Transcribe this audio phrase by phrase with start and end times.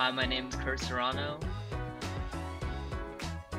[0.00, 1.38] Hi, my name is Kurt Serrano,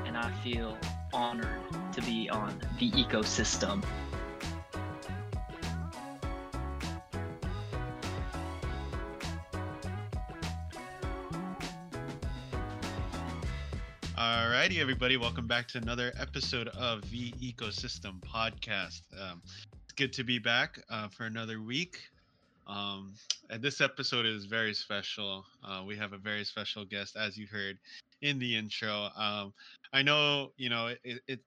[0.07, 0.75] and I feel
[1.13, 1.61] honored
[1.93, 3.83] to be on the ecosystem.
[14.17, 19.01] Alrighty, everybody, welcome back to another episode of the Ecosystem Podcast.
[19.15, 19.43] Um,
[19.83, 21.99] it's good to be back uh, for another week.
[22.71, 23.13] Um,
[23.49, 25.45] and this episode is very special.
[25.63, 27.77] Uh, we have a very special guest, as you heard
[28.21, 29.09] in the intro.
[29.15, 29.53] Um,
[29.91, 31.39] I know, you know, it, it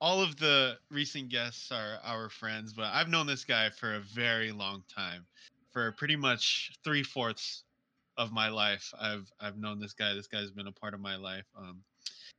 [0.00, 4.00] all of the recent guests are our friends, but I've known this guy for a
[4.00, 5.26] very long time,
[5.72, 7.64] for pretty much three fourths
[8.16, 8.94] of my life.
[8.98, 10.14] I've I've known this guy.
[10.14, 11.46] This guy's been a part of my life.
[11.58, 11.82] Um,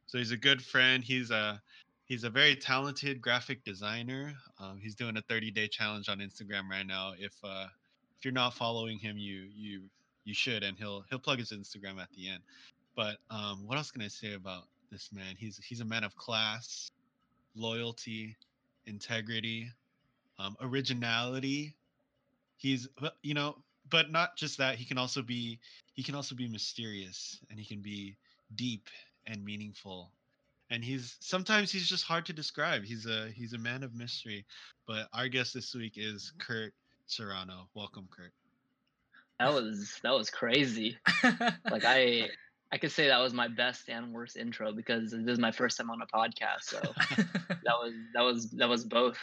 [0.07, 1.03] so he's a good friend.
[1.03, 1.61] He's a
[2.05, 4.33] he's a very talented graphic designer.
[4.57, 7.11] Um, he's doing a 30 day challenge on Instagram right now.
[7.19, 7.67] If uh,
[8.21, 9.81] if you're not following him, you you
[10.25, 12.43] you should, and he'll he'll plug his Instagram at the end.
[12.95, 15.33] But um, what else can I say about this man?
[15.39, 16.91] He's he's a man of class,
[17.55, 18.37] loyalty,
[18.85, 19.71] integrity,
[20.37, 21.73] um, originality.
[22.57, 22.87] He's
[23.23, 23.55] you know,
[23.89, 24.75] but not just that.
[24.75, 25.57] He can also be
[25.95, 28.17] he can also be mysterious, and he can be
[28.53, 28.87] deep
[29.25, 30.11] and meaningful
[30.69, 34.43] and he's sometimes he's just hard to describe he's a he's a man of mystery
[34.87, 36.73] but our guest this week is kurt
[37.11, 38.31] serrano welcome kurt
[39.39, 40.97] That was that was crazy.
[41.69, 42.29] Like I
[42.71, 45.77] I could say that was my best and worst intro because this is my first
[45.77, 46.61] time on a podcast.
[46.63, 46.79] So
[47.49, 49.17] that was that was that was both.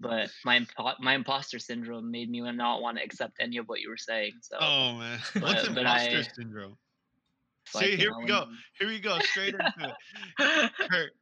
[0.00, 3.80] But my impo- my imposter syndrome made me not want to accept any of what
[3.80, 4.32] you were saying.
[4.40, 6.76] So oh man what's But- but imposter I- syndrome
[7.74, 8.44] like, see here know, we go
[8.78, 9.96] here we go straight into
[10.38, 11.12] it kurt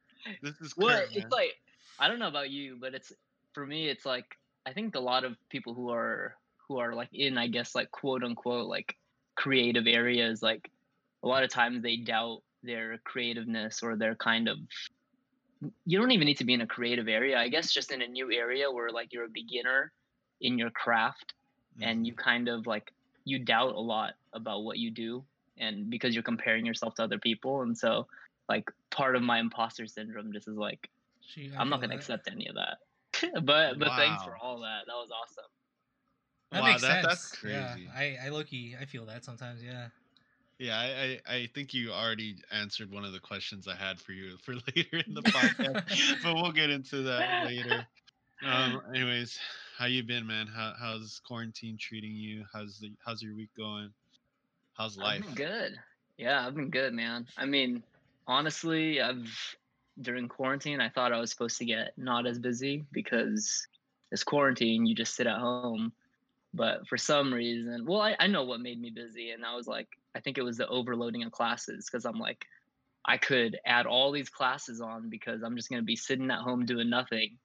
[0.41, 1.23] this is well, kurt, man.
[1.23, 1.55] it's like
[1.99, 3.11] I don't know about you, but it's
[3.53, 3.89] for me.
[3.89, 4.37] It's like
[4.69, 6.35] I think a lot of people who are
[6.67, 8.95] who are like in, I guess, like quote unquote, like
[9.35, 10.69] creative areas, like
[11.23, 14.57] a lot of times they doubt their creativeness or their kind of.
[15.85, 17.37] You don't even need to be in a creative area.
[17.37, 19.91] I guess just in a new area where like you're a beginner
[20.39, 21.33] in your craft
[21.81, 22.93] and you kind of like
[23.25, 25.23] you doubt a lot about what you do
[25.57, 28.07] and because you're comparing yourself to other people and so
[28.47, 30.89] like part of my imposter syndrome just is like
[31.33, 32.01] Gee, i'm not going to that.
[32.01, 32.77] accept any of that
[33.43, 35.43] but but thanks for all that that was awesome
[36.51, 37.05] That wow makes that, sense.
[37.05, 39.61] that's crazy Yeah, I, I low-key, I feel that sometimes.
[39.63, 39.87] Yeah.
[40.57, 44.11] Yeah, I, I, I think you already answered one of the questions I had for
[44.11, 47.87] you for later in the podcast, but we'll get into that later.
[48.45, 49.39] Um, anyways,
[49.77, 50.47] how you been, man?
[50.47, 52.43] How, how's quarantine treating you?
[52.51, 53.89] How's the how's your week going?
[54.73, 55.23] How's life?
[55.25, 55.79] I've been good
[56.19, 57.81] yeah i've been good man i mean
[58.27, 59.25] honestly i've
[60.01, 63.67] during quarantine i thought i was supposed to get not as busy because
[64.11, 65.91] it's quarantine you just sit at home.
[66.53, 69.67] But for some reason well I, I know what made me busy and i was
[69.67, 72.43] like i think it was the overloading of classes because i'm like
[73.05, 76.39] i could add all these classes on because i'm just going to be sitting at
[76.39, 77.37] home doing nothing.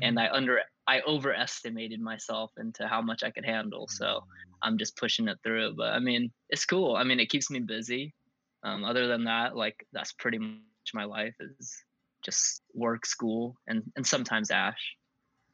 [0.00, 0.20] And Mhm.
[0.22, 4.22] i under i overestimated myself into how much i could handle so
[4.62, 5.74] i'm just pushing it through.
[5.74, 6.94] But i mean it's cool.
[6.94, 8.14] I mean it keeps me busy.
[8.62, 11.82] Um, other than that like that's pretty much my life is
[12.22, 14.96] just work school and and sometimes ash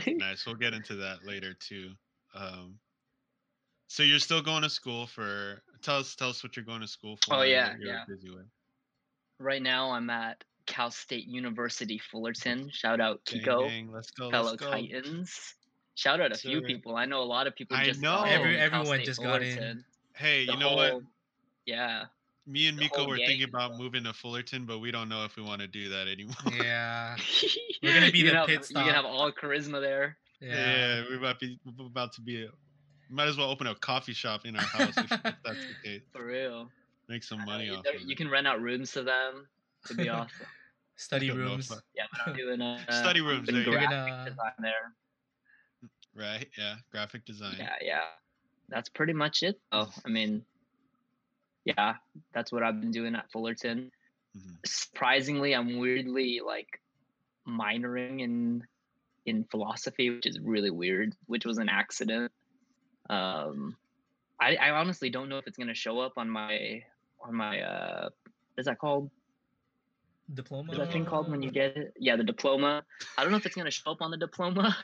[0.07, 0.47] nice.
[0.47, 1.91] We'll get into that later too.
[2.35, 2.79] Um,
[3.89, 5.63] so you're still going to school for?
[5.83, 7.35] Tell us, tell us what you're going to school for.
[7.37, 8.05] Oh, yeah, you're yeah.
[8.07, 8.47] Busy with.
[9.39, 14.31] right now i'm at cal state university fullerton shout out Gang, kiko gang, let's go.
[14.31, 14.71] fellow let's go.
[14.71, 15.55] titans
[15.95, 18.17] shout out a few people i know a lot of people I just know.
[18.17, 19.83] got Every- in Cal everyone State just got in.
[20.15, 21.01] Hey, The you know what?
[21.67, 22.05] yeah
[22.50, 25.43] Me and Miko were thinking about moving to Fullerton, but we don't know if we
[25.43, 26.34] want to do that anymore.
[26.62, 27.16] yeah.
[27.83, 30.49] We're gonna be you the have, pit you can have all charisma there Yeah.
[30.99, 32.49] Yeah, we're about to be about to be.
[33.09, 36.03] Might as well open a coffee shop in our house if, if that's the case.
[36.12, 36.69] for real
[37.09, 38.16] Make some know, money you- off of you it.
[38.19, 39.47] can rent out rooms to them
[39.84, 40.28] it'd be awesome
[40.97, 41.72] Study know rooms.
[41.97, 44.93] Yeah, I'm doing a Study rooms, there graphic gonna- design there.
[46.15, 46.47] right?
[46.59, 47.55] Yeah, graphic design.
[47.59, 48.01] Yeah, yeah.
[48.69, 49.59] That's pretty much it.
[49.72, 50.45] Oh, I mean,
[51.65, 51.95] yeah,
[52.33, 53.91] that's what I've been doing at Fullerton.
[54.36, 54.59] Mhm.
[54.65, 56.80] Surprisingly, I'm weirdly like
[57.47, 58.66] minoring in
[59.27, 62.33] in philosophy, which is really weird, which was an accident.
[63.09, 63.77] Um,
[64.41, 66.84] I, I honestly don't know if it's gonna show up on my
[67.21, 68.09] on my uh,
[68.54, 69.10] what is that called?
[70.33, 70.72] Diploma.
[70.72, 71.92] Is that thing called when you get it?
[71.98, 72.84] Yeah, the diploma.
[73.18, 74.77] I don't know if it's gonna show up on the diploma,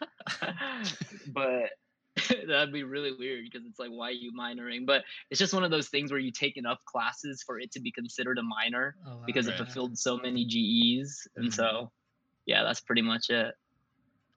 [1.29, 1.71] but
[2.49, 4.87] that'd be really weird because it's like, why are you minoring?
[4.87, 7.81] But it's just one of those things where you take enough classes for it to
[7.81, 9.23] be considered a minor Oh, wow.
[9.27, 11.55] because it fulfilled so many GEs, and Mhm.
[11.55, 11.93] so
[12.47, 13.55] yeah, that's pretty much it.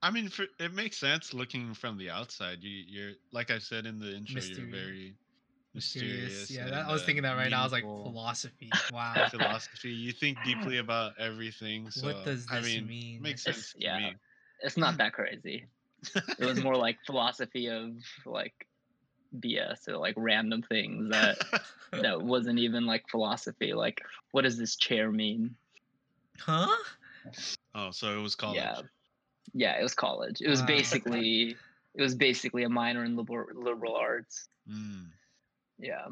[0.01, 2.59] I mean, for, it makes sense looking from the outside.
[2.63, 4.35] You, you're like I said in the intro.
[4.35, 4.63] Mystery.
[4.63, 5.15] You're very,
[5.75, 6.49] Mysterious.
[6.49, 7.61] Yeah, that, I was uh, thinking that right now.
[7.61, 8.69] I was like, philosophy.
[8.93, 9.27] Wow.
[9.29, 9.89] philosophy.
[9.91, 11.91] You think deeply about everything.
[11.91, 13.21] So, What does I this mean, mean?
[13.21, 13.97] Makes It's- sense to yeah.
[13.99, 14.15] me.
[14.61, 15.67] It's not that crazy.
[16.15, 17.91] It was more like philosophy of
[18.25, 18.67] like
[19.37, 21.37] BS or like random things that
[21.91, 23.73] that wasn't even like philosophy.
[23.73, 24.01] Like,
[24.31, 25.55] what does this chair mean?
[26.39, 26.67] huh?
[27.75, 28.57] oh, so it was college.
[28.57, 28.81] Yeah,
[29.53, 30.41] yeah, it was college.
[30.41, 30.67] It was Wow.
[30.67, 31.55] basically
[31.95, 34.47] it was basically a minor in liberal liberal arts.
[34.69, 35.07] Mm.
[35.79, 36.07] Yeah.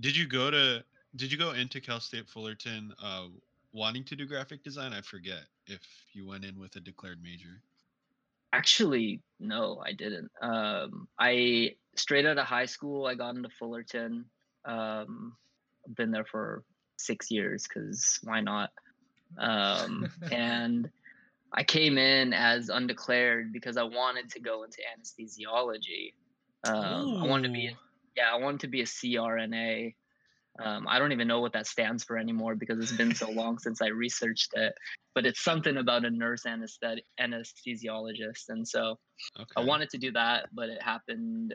[0.00, 0.84] Did you go to?
[1.16, 3.26] Did you go into Cal State Fullerton uh,
[3.72, 4.92] wanting to do graphic design?
[4.92, 5.80] I forget if
[6.12, 7.60] you went in with a declared major.
[8.52, 10.30] Actually, no, I didn't.
[10.40, 14.26] Um, I straight out of high school, I got into Fullerton.
[14.64, 15.36] Um,
[15.96, 16.64] been there for
[16.96, 18.70] six years because why not?
[19.38, 20.90] Um, and
[21.52, 26.14] I came in as undeclared because I wanted to go into anesthesiology.
[26.64, 27.76] Um, I wanted to be,
[28.16, 29.94] yeah, I wanted to be a CRNA.
[30.58, 33.58] Um, I don't even know what that stands for anymore because it's been so long
[33.58, 34.74] since I researched it.
[35.14, 38.98] But it's something about a nurse anesthet- anesthesiologist, and so
[39.38, 39.52] Okay.
[39.56, 41.54] I wanted to do that, but it happened.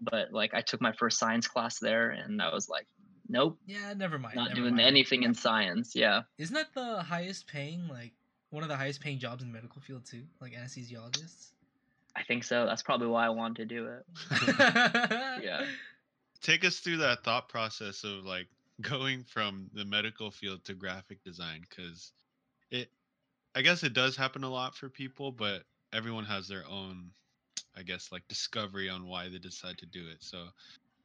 [0.00, 2.86] But like, I took my first science class there, and I was like,
[3.28, 4.36] nope, Yeah, never mind.
[4.36, 4.86] not never doing mind.
[4.86, 5.92] anything in science.
[5.94, 8.12] Yeah, Isn't that the highest paying, like
[8.50, 11.50] one of the highest paying jobs in the medical field too, like anesthesiologists?
[12.16, 12.66] I think so.
[12.66, 14.04] That's probably why I wanted to do it.
[15.42, 15.64] yeah.
[16.42, 18.48] Take us through that thought process of like
[18.80, 22.12] going from the medical field to graphic design, because
[22.70, 22.88] it,
[23.54, 25.62] I guess it does happen a lot for people, but
[25.92, 27.10] everyone has their own,
[27.76, 30.18] I guess, like discovery on why they decide to do it.
[30.20, 30.46] So,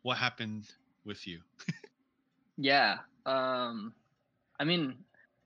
[0.02, 0.66] what happened
[1.06, 1.42] with you?
[2.58, 2.98] Yeah.
[3.26, 3.94] Um,
[4.60, 4.96] I mean,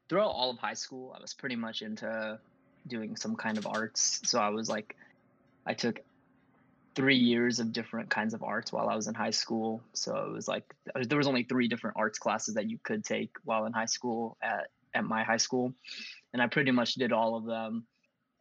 [0.08, 2.40] throughout all of high school, I was pretty much into
[2.88, 4.22] doing some kind of arts.
[4.24, 4.96] So I was like,
[5.66, 6.00] I took
[6.96, 9.82] three years of different kinds of arts while I was in high school.
[9.94, 10.64] So it was like
[10.96, 13.86] uh, there was only three different arts classes that you could take while in high
[13.86, 15.74] school at at my high school,
[16.34, 17.86] and I pretty much did all of them.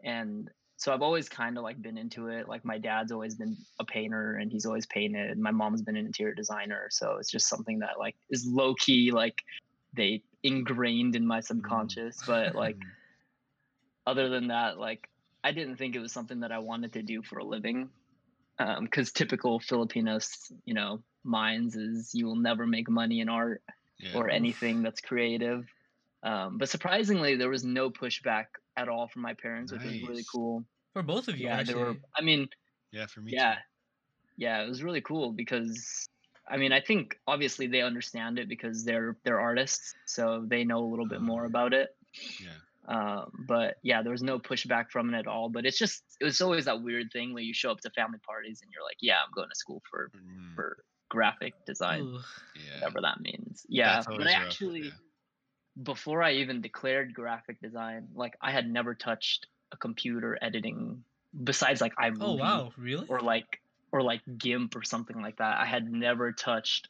[0.02, 2.48] And so I've always kind of like been into it.
[2.48, 5.38] Like my dad's always been a painter and he's always painted.
[5.38, 9.10] My mom's been an interior designer, so it's just something that like is low key
[9.12, 9.34] like
[9.92, 12.18] they ingrained in my subconscious.
[12.26, 12.90] But like Mm,
[14.06, 15.08] other than that, like
[15.44, 17.90] I didn't think it was something that I wanted to do for a living.
[18.82, 20.28] Because typical Filipinos,
[20.66, 23.62] you know, minds is you will never make money in art
[23.98, 24.10] yeah.
[24.14, 25.66] or anything that's creative.
[26.22, 28.46] Um, but surprisingly, there was no pushback
[28.76, 30.64] at all from my parents, which was really cool.
[30.92, 31.74] For both of you, Yeah, actually.
[31.74, 31.96] they were.
[32.16, 32.48] I mean,
[32.92, 33.32] yeah, for me.
[33.32, 33.60] yeah, too.
[34.36, 36.08] yeah, it was really cool because
[36.48, 40.84] I mean, I think obviously they understand it because they're they're artists, so they know
[40.84, 41.46] a little bit more Ah.
[41.46, 41.96] about it.
[42.40, 42.48] Yeah.
[42.90, 45.48] Um, but yeah, there was no pushback from it at all.
[45.48, 48.18] But it's just it was always that weird thing where you show up to family
[48.26, 52.18] parties and you're like, yeah, I'm going to school for Mm, for graphic design, Ooh.
[52.56, 52.74] yeah.
[52.80, 53.64] whatever that means.
[53.68, 54.90] Yeah, but always I rough, actually yeah.
[55.82, 61.04] before I even declared graphic design, like I had never touched a computer editing
[61.44, 63.06] besides like iMovie Oh wow, really?
[63.08, 63.60] or like
[63.92, 65.58] or like GIMP or something like that.
[65.58, 66.88] I had never touched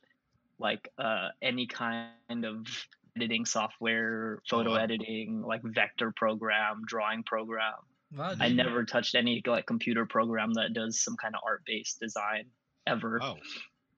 [0.58, 2.67] like uh any kind of
[3.16, 4.76] editing software, photo wow.
[4.76, 7.74] editing, like vector program, drawing program.
[8.16, 12.44] wow, I never touched any like computer program that does some kind of art-based design
[12.86, 13.18] ever.
[13.22, 13.36] Oh,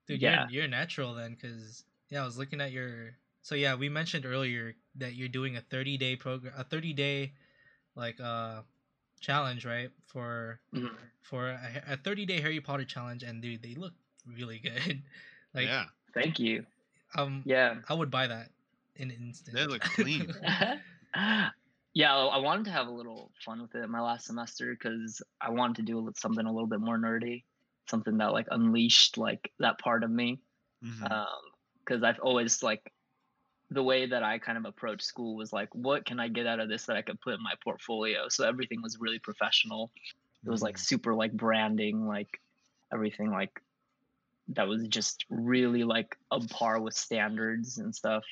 [0.09, 0.47] Dude, Yeah.
[0.51, 3.17] you're you're natural then, because yeah, I was looking at your.
[3.43, 7.33] So yeah, we mentioned earlier that you're doing a 30 day program, a 30 day,
[7.97, 8.63] like uh,
[9.21, 9.91] challenge, right?
[10.07, 10.91] For Mhm.
[11.23, 13.95] for a, a 30 day Harry Potter challenge, and dude, they look
[14.27, 15.03] really good.
[15.55, 15.85] like, yeah.
[16.15, 16.67] Thank you.
[17.17, 17.77] um, Yeah.
[17.89, 18.51] I would buy that
[18.97, 19.57] in an instant.
[19.57, 20.33] They look clean.
[21.95, 25.51] yeah, I wanted to have a little fun with it my last semester because I
[25.51, 27.45] wanted to do something a little bit more nerdy,
[27.89, 30.41] something that like unleashed like that part of me.
[31.03, 32.93] Because I've always like
[33.71, 36.61] the way that I kind of approached school was like, what can I get out
[36.61, 38.29] of this that I could put in my portfolio?
[38.29, 39.93] So everything was really professional.
[40.47, 40.81] It was like Mhm.
[40.81, 42.41] super like branding, like
[42.93, 43.61] everything like
[44.49, 48.25] that was just really like on par with standards and stuff.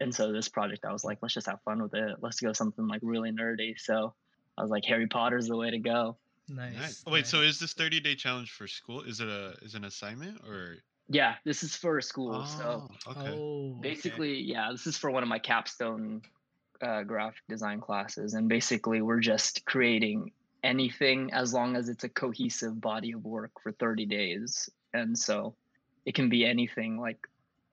[0.00, 2.16] And so this project, I was like, let's just have fun with it.
[2.20, 3.74] Let's go something like really nerdy.
[3.78, 4.14] So
[4.56, 6.16] I was like, Harry Potter's the way to go.
[6.48, 6.74] nice.
[6.76, 7.04] Nice.
[7.06, 9.02] Wait, so is this 30 day challenge for school?
[9.02, 10.76] Is it a is it an assignment or?
[11.08, 12.44] Yeah, this is for school.
[12.46, 13.28] So Oh, okay.
[13.36, 13.88] Oh, okay.
[13.88, 16.22] basically, yeah, this is for one of my capstone
[16.80, 18.34] uh, graphic design classes.
[18.34, 23.52] And basically, we're just creating anything as long as it's a cohesive body of work
[23.62, 24.68] for 30 days.
[24.92, 25.54] And so
[26.04, 27.26] it can be anything like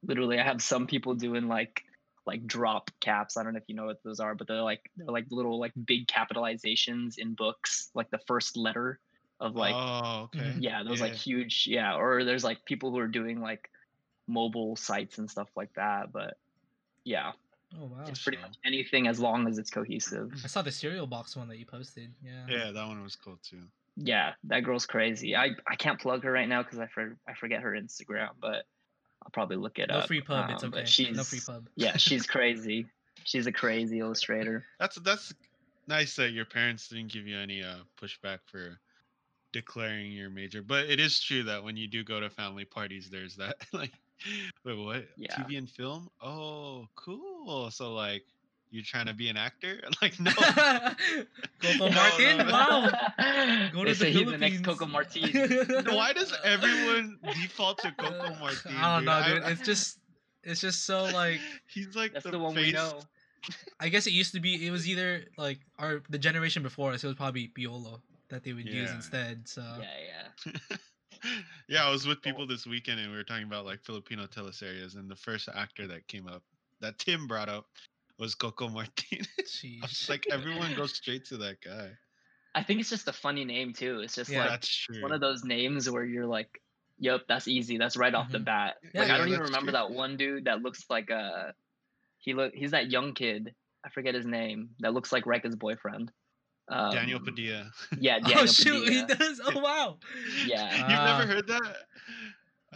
[0.06, 1.84] literally, I have some people doing like
[2.28, 3.38] like drop caps.
[3.38, 5.60] I don't know if you know what those are, but they're like they're like little
[5.60, 9.00] like big capitalizations in books, like the first letter
[9.40, 10.40] of like oh, okay.
[10.40, 10.58] Mhm.
[10.62, 13.70] yeah those like huge yeah or there's like people who are doing like
[14.28, 16.38] mobile sites and stuff like that but
[17.04, 17.32] yeah
[17.80, 18.04] Oh wow.
[18.08, 21.36] it's pretty so- much anything as long as it's cohesive I saw the cereal box
[21.36, 22.14] one that you posted.
[22.24, 22.46] Yeah.
[22.50, 23.62] Yeah, that one was cool too.
[23.96, 27.34] yeah that girl's crazy i i can't plug her right now because i for, i
[27.36, 28.66] forget her instagram but
[29.28, 30.50] i'll probably look it No up free pub.
[30.50, 30.86] it's um, but okay.
[30.88, 31.68] she's No free pub.
[31.76, 32.88] yeah she's crazy
[33.26, 35.34] she's a crazy illustrator That's that's
[35.88, 38.80] nice that your parents didn't give you any uh, pushback for
[39.54, 40.62] declaring your major.
[40.62, 43.92] But it is true that when you do go to family parties, there's that like,
[44.66, 45.06] wait, what?
[45.18, 45.36] Yeah.
[45.36, 46.10] TV and film?
[46.22, 47.70] Oh, cool.
[47.72, 48.24] So like,
[48.70, 49.80] you trying to be an actor?
[50.02, 50.32] Like, no.
[51.62, 52.38] Coco No, Martin.
[52.38, 52.52] no, no.
[52.52, 52.90] Wow.
[53.74, 55.24] Go they to say the he's the next Coco Martin.
[55.96, 58.76] Why does everyone default to Coco Martin?
[58.76, 59.44] I don't know, dude.
[59.44, 59.52] dude.
[59.52, 60.00] It's just,
[60.44, 61.40] it's just so like.
[61.74, 62.68] he's like That's the, the, one face.
[62.68, 63.00] we know.
[63.80, 64.68] I guess it used to be.
[64.68, 67.04] It was either like our the generation before us.
[67.04, 69.48] It was probably Piolo that they would use instead.
[69.48, 70.78] So Yeah, yeah.
[71.70, 74.96] yeah, I was with people this weekend and we were talking about like Filipino teleseries,
[74.98, 76.44] and the first actor that came up
[76.82, 77.66] that Tim brought up
[78.20, 79.20] was Coco Martin.
[79.40, 81.90] I was like everyone goes straight to that guy.
[82.56, 84.00] I think it's just a funny name too.
[84.02, 84.42] It's just Yeah.
[84.42, 85.02] like That's true.
[85.02, 86.50] one of those names where you're like,
[87.00, 87.78] "Yep, that's easy.
[87.78, 88.46] That's right off the Mhm.
[88.46, 89.80] bat." Yeah, like I don't even remember true.
[89.80, 91.54] that one dude that looks like a
[92.18, 93.54] he look he's that young kid.
[93.86, 94.70] I forget his name.
[94.80, 96.12] That looks like Rekka's boyfriend.
[96.70, 97.72] Um, Daniel Padilla.
[98.00, 99.40] Yeah, Daniel oh shoot, he does.
[99.44, 100.00] Oh wow.
[100.48, 100.76] Yeah.
[100.80, 101.78] You've never heard that?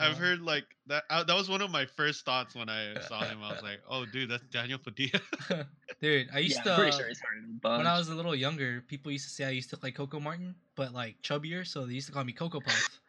[0.01, 1.03] I've heard like that.
[1.09, 3.39] Uh, that was one of my first thoughts when I saw him.
[3.43, 5.21] I was like, "Oh, dude, that's Daniel Padilla."
[6.01, 6.71] Dude, I used yeah, to.
[6.71, 7.77] I'm pretty sure he's heard of a bunch.
[7.77, 9.95] when I was a little younger, people used to say I used to look like
[9.95, 12.99] Coco Martin, but like chubbier, so they used to call me Coco Puff.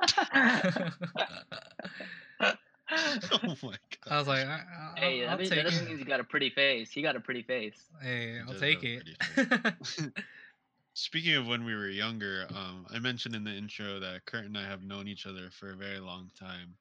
[3.44, 4.10] oh my god.
[4.10, 4.62] I was like, I,
[4.96, 5.88] I, hey, I'll that, means, take that doesn't it.
[5.90, 6.90] mean he's got a pretty face.
[6.90, 7.78] He got a pretty face.
[8.00, 9.04] Hey, I'll take it.
[10.98, 14.58] Speaking of when we were younger, um, I mentioned in the intro that Kurt and
[14.58, 16.76] I have known each other for a very long time.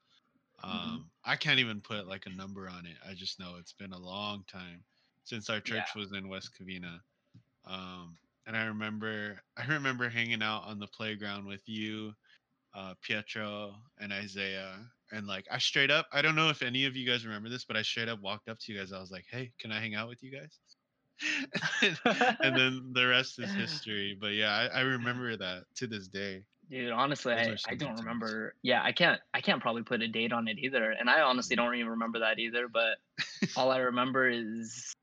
[0.63, 1.11] Um, Mhm.
[1.23, 2.97] I can't even put like a number on it.
[3.05, 4.85] I just know it's been a long time
[5.23, 7.03] since our church was in West Covina.
[7.65, 12.15] Um, and I remember, I remember hanging out on the playground with you,
[12.73, 14.91] uh, Pietro, and Isaiah.
[15.11, 17.65] And like, I straight up, I don't know if any of you guys remember this,
[17.65, 18.93] but I straight up walked up to you guys.
[18.93, 20.59] I was like, "Hey, can I hang out with you guys?"
[21.81, 21.97] and,
[22.57, 24.17] then the rest is history.
[24.19, 26.43] But yeah, I, I remember that to this day.
[26.69, 27.99] Dude, honestly, I, I don't times.
[28.01, 28.53] remember.
[28.61, 30.91] Yeah, I can't I can't probably put a date on it either.
[30.91, 31.59] And I honestly Mm.
[31.59, 32.97] don't even remember that either, but
[33.55, 34.93] all I remember is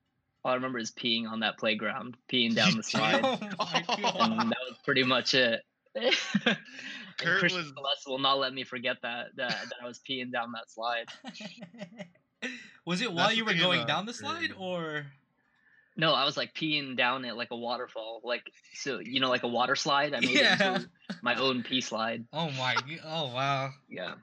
[0.45, 3.23] all I remember is peeing on that playground, peeing down the slide.
[3.25, 3.47] oh
[4.21, 5.63] and that was pretty much it.
[7.17, 10.31] Kurt Christian was- Celeste will not let me forget that, that that I was peeing
[10.33, 11.07] down that slide.
[12.85, 15.07] was it while the you were going down the slide, or
[15.97, 19.45] No, I was like peeing down it like a waterfall, like so you know, like
[19.45, 20.13] a water slide.
[20.15, 20.75] I made it Yeah.
[20.77, 20.91] into
[21.23, 22.25] my own pee slide.
[22.33, 22.75] oh my,
[23.05, 23.71] oh wow.
[23.89, 24.15] Yeah.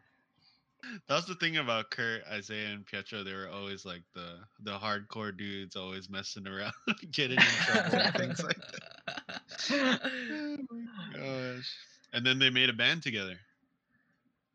[1.07, 3.23] That's the thing about Kurt, Isaiah, and Pietro.
[3.23, 6.73] They were always like the the hardcore dudes, always messing around,
[7.11, 9.41] getting in trouble, and things like that.
[9.71, 11.71] Oh my gosh!
[12.13, 13.37] And then they made a band together.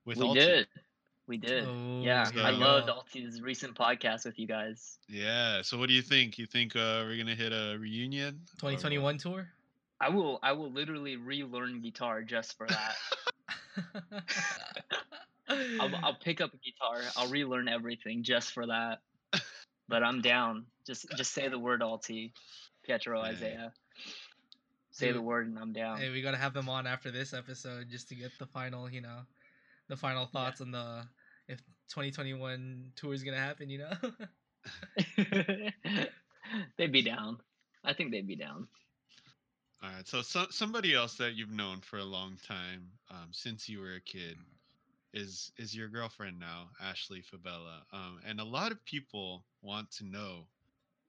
[0.04, 0.40] With we Alti.
[0.40, 0.66] did.
[1.28, 1.64] We did.
[1.66, 2.95] Oh, yeah, here I loved go.
[2.95, 4.99] Alti's recent podcast with you guys.
[5.09, 5.62] Yeah.
[5.62, 6.38] So what do you think?
[6.38, 8.40] You think uh, we're gonna hit a reunion?
[8.62, 9.49] or 2021 tour.
[10.00, 12.95] I will I will literally relearn guitar just for that.
[15.49, 17.00] I'll, I'll pick up a guitar.
[17.16, 18.99] I'll relearn everything just for that.
[19.88, 20.66] But I'm down.
[20.87, 22.33] Just just say the word Alti,
[22.85, 23.28] Pietro Yeah.
[23.28, 23.73] Isaiah.
[24.90, 25.99] Say the word and I'm down.
[25.99, 29.00] hey, we gotta have them on after this episode just to get the final, you
[29.02, 29.21] know,
[29.88, 31.02] the final thoughts on the
[31.48, 33.68] if 2021 tour is gonna happen.
[33.70, 33.92] You know.
[36.76, 37.38] they'd be down.
[37.84, 38.66] I think they'd be down.
[39.82, 40.06] All right.
[40.06, 43.94] So, so somebody else that you've known for a long time, um, since you were
[43.94, 44.36] a kid,
[45.14, 47.82] is is your girlfriend now, Ashley Fabella.
[47.92, 50.46] Um, and a lot of people want to know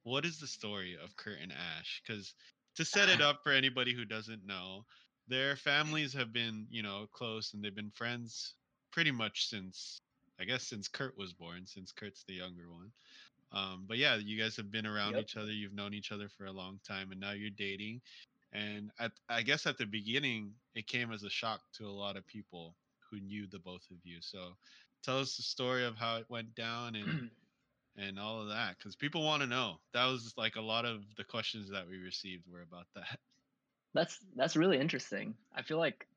[0.04, 2.02] what is the story of Kurt and Ash?
[2.06, 2.34] Because
[2.76, 4.86] to set it up for anybody who doesn't know,
[5.28, 8.54] their families have been, you know, close and they've been friends
[8.98, 10.02] pretty much since
[10.40, 12.92] I guess since Kurt was born, since Kurt's the younger one.
[13.52, 15.22] Um, but yeah, you guys have been around Yep.
[15.22, 15.52] each other.
[15.52, 18.02] You've known each other for a long time, and now you're dating.
[18.54, 22.18] And at, I guess at the beginning, it came as a shock to a lot
[22.18, 22.74] of people
[23.08, 24.18] who knew the both of you.
[24.20, 24.54] So
[25.04, 27.30] tell us the story of how it went down and
[28.00, 29.76] and all of that, because people want to know.
[29.94, 33.20] That was like a lot of the questions that we received were about that.
[33.94, 35.36] That's that's really interesting.
[35.56, 36.08] I feel like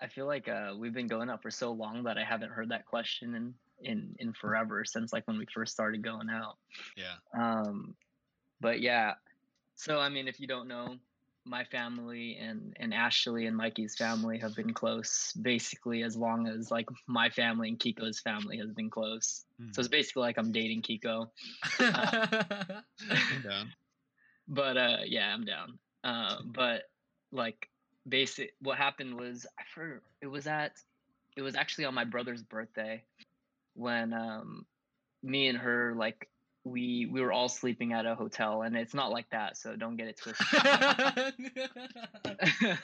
[0.00, 2.68] I feel like uh, we've been going out for so long that I haven't heard
[2.70, 6.56] that question in in in forever since like when we first started going out.
[6.96, 7.14] Yeah.
[7.38, 7.94] Um,
[8.60, 9.14] but yeah,
[9.74, 10.96] so I mean, if you don't know,
[11.44, 16.70] my family and and Ashley and Mikey's family have been close basically as long as
[16.70, 19.44] like my family and Kiko's family has been close.
[19.72, 19.92] So it's Mhm.
[19.92, 21.30] basically like I'm dating Kiko.
[21.78, 23.72] I'm down.
[24.48, 26.82] but uh yeah i'm down uh but
[27.32, 27.68] like
[28.08, 30.72] basic what happened was i for it was at
[31.36, 33.02] it was actually on my brother's birthday
[33.74, 34.64] when um
[35.22, 36.28] me and her like
[36.64, 39.96] we we were all sleeping at a hotel and it's not like that so don't
[39.96, 40.46] get it twisted.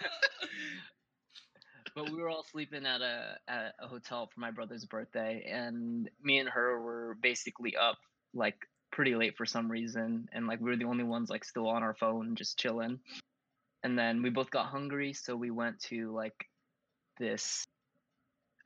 [1.94, 6.08] But we were all sleeping at a at a hotel for my brother's birthday and
[6.22, 7.98] me and her were basically up
[8.32, 8.56] like
[8.90, 11.82] pretty late for some reason and like we were the only ones like still on
[11.82, 12.98] our phone just chilling
[13.84, 16.48] and then we both got hungry so we went to like
[17.18, 17.64] this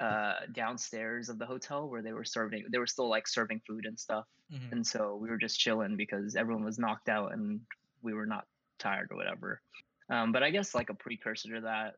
[0.00, 3.87] uh downstairs of the hotel where they were serving they were still like serving food
[3.87, 4.26] and stuff.
[4.52, 4.73] Mhm.
[4.73, 7.61] and so we were just chilling because everyone was knocked out and
[8.02, 8.46] we were not
[8.78, 9.61] tired or whatever.
[10.11, 11.94] Um, but i guess like a precursor to that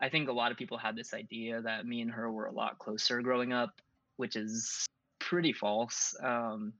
[0.00, 2.52] i think a lot of people had this idea that me and her were a
[2.52, 3.80] lot closer growing up
[4.16, 4.86] which is
[5.18, 6.14] pretty false.
[6.22, 6.72] Um,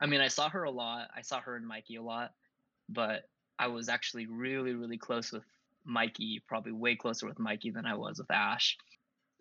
[0.00, 1.08] i mean i saw her a lot.
[1.14, 2.32] I saw her and mikey a lot
[2.88, 3.28] but
[3.62, 5.44] i was actually really really close with
[5.84, 8.76] mikey probably way closer with mikey than i was with ash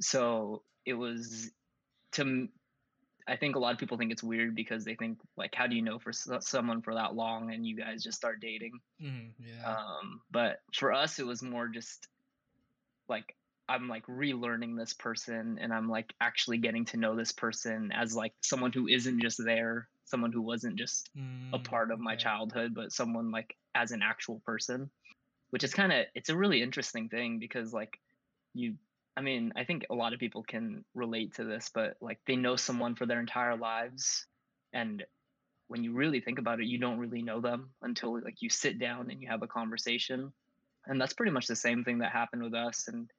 [0.02, 1.52] so it was
[2.14, 2.48] to
[3.28, 5.76] I think a lot of people think it's weird because they think like, how do
[5.76, 8.80] you know for s- someone for that long and you guys just start dating?
[9.02, 9.78] Mhm, yeah.
[9.78, 12.08] Um, but for us, it was more just
[13.08, 13.36] like
[13.70, 18.16] I'm like relearning this person and I'm like actually getting to know this person as
[18.16, 21.10] like someone who isn't just there, someone who wasn't just
[21.54, 24.92] a Mm, part of my childhood, but someone like as an actual person,
[25.52, 28.00] which is kind of it's a really interesting thing because like
[28.54, 28.78] you
[29.18, 32.38] I mean, I think a lot of people can relate to this, but like they
[32.38, 34.28] know someone for their entire lives
[34.74, 35.06] and
[35.70, 38.80] when you really think about it, you don't really know them until like you sit
[38.80, 40.34] down and you have a conversation.
[40.88, 43.10] And that's pretty much the same thing that happened with us and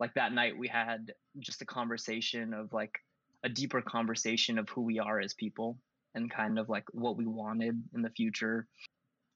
[0.00, 3.00] like that night we had just a conversation of like
[3.44, 5.78] a deeper conversation of who we are as people
[6.14, 8.66] and kind of like what we wanted in the future.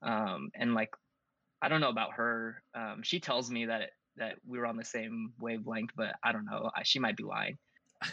[0.02, 0.90] Um and like
[1.62, 2.62] i don't know about her.
[2.74, 6.44] Um she tells me that that we were on the same wavelength but i don't
[6.44, 6.70] know.
[6.74, 7.58] I, she might be lying.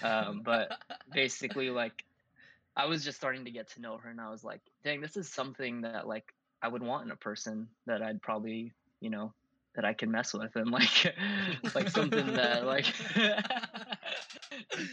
[0.04, 0.71] Um, but
[1.13, 2.04] basically like
[2.78, 5.17] i was just starting to get to know her and i was like dang this
[5.17, 6.24] is something that like
[6.62, 8.71] i would want in a person that i'd probably
[9.02, 9.34] you know
[9.76, 11.13] that i can mess with and like
[11.76, 12.86] like something that like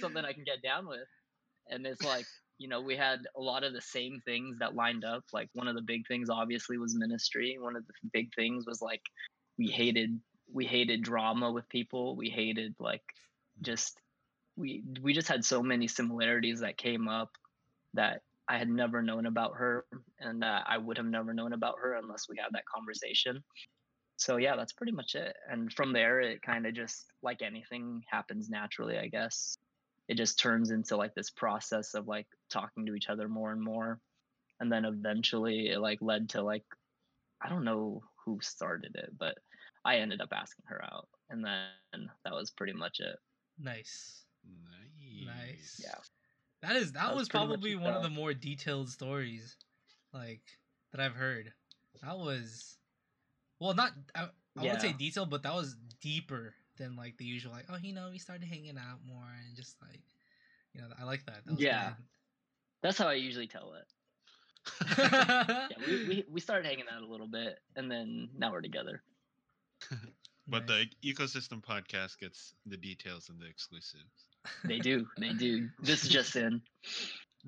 [0.00, 1.06] something i can get down with.
[1.70, 2.24] And it's like
[2.58, 5.68] you know we had a lot of the same things that lined up like one
[5.68, 9.02] of the big things obviously was ministry one of the big things was like
[9.58, 10.18] we hated
[10.52, 13.02] we hated drama with people we hated like
[13.62, 14.00] just
[14.56, 17.30] we we just had so many similarities that came up
[17.94, 19.84] that I had never known about her,
[20.20, 23.44] and uh, I would have never known about her unless we had that conversation.
[24.16, 25.36] So yeah, that's pretty much it.
[25.50, 29.58] And from there, it kind of just like anything happens naturally, I guess.
[30.08, 33.60] It just turns into like this process of like talking to each other more and
[33.60, 34.00] more,
[34.60, 36.64] and then eventually it like led to like
[37.42, 39.38] I don't know who started it, but
[39.84, 43.16] I ended up asking her out, and then that was pretty much it.
[43.58, 44.24] nice.
[44.44, 45.26] Nice.
[45.26, 45.80] Nice.
[45.82, 45.98] Yeah.
[46.62, 49.56] That is that, That was was probably one of the more detailed stories
[50.12, 50.42] like
[50.92, 51.52] that I've heard.
[52.02, 52.78] That was
[53.60, 54.94] well not I, I wouldn't say Yeah.
[54.98, 58.46] detailed, but that was deeper than like the usual like, oh you know, we started
[58.46, 60.00] hanging out more and just like
[60.74, 61.44] you know, I like that.
[61.44, 61.92] That was Yeah.
[62.82, 63.86] That's how I usually tell it.
[64.98, 69.02] Yeah, we, we, we started hanging out a little bit, and then now we're together.
[70.50, 70.86] But Nice.
[71.02, 74.28] the ecosystem podcast gets the details and the exclusives.
[74.64, 75.68] They do, they do.
[75.78, 76.62] This is just in.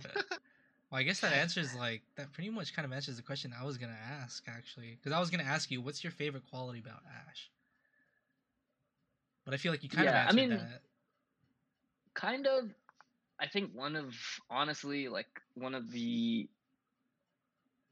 [0.05, 3.65] Well, I guess that answers like that pretty much kind of answers the question I
[3.65, 7.01] was gonna ask actually, because I was gonna ask you what's your favorite quality about
[7.27, 7.51] Ash.
[9.51, 10.81] But I feel like you kind of Yeah, I mean- that.
[12.15, 12.71] kind of
[13.41, 14.15] i think one of
[14.49, 16.49] honestly like one of the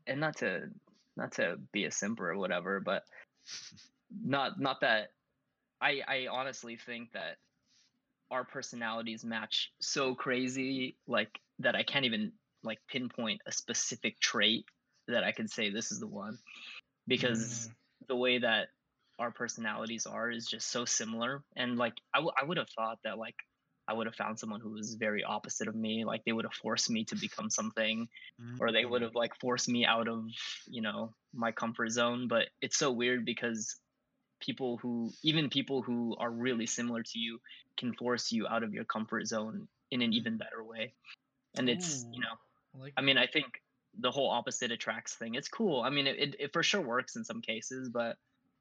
[0.07, 0.71] and not to
[1.17, 3.03] not to be a simper or whatever but
[4.25, 5.11] not not that
[5.81, 7.39] i i honestly think that
[8.31, 12.31] our personalities match so crazy like that i can't even
[12.63, 14.65] like pinpoint a specific trait
[15.09, 16.39] that i could say this is the one
[17.09, 18.69] because Mm, the way that
[19.19, 22.99] our personalities are is just so similar and like I, w- I would have thought
[23.05, 23.35] that like
[23.87, 26.55] i would have found someone who was very opposite of me like they would have
[26.55, 28.09] forced me to become something
[28.61, 29.07] or they would mm-hmm.
[29.07, 30.25] have like forced me out of
[30.67, 33.77] you know my comfort zone but it's so weird because
[34.41, 37.41] people who even people who are really similar to you
[37.77, 40.93] can force you out of your comfort zone in an even better way
[41.57, 42.37] and it's you know
[42.75, 43.47] I like I mean, I think
[43.99, 45.35] the whole opposite attracts thing.
[45.35, 45.83] It's cool.
[45.83, 48.17] I mean, it, it, it for sure works in some cases, but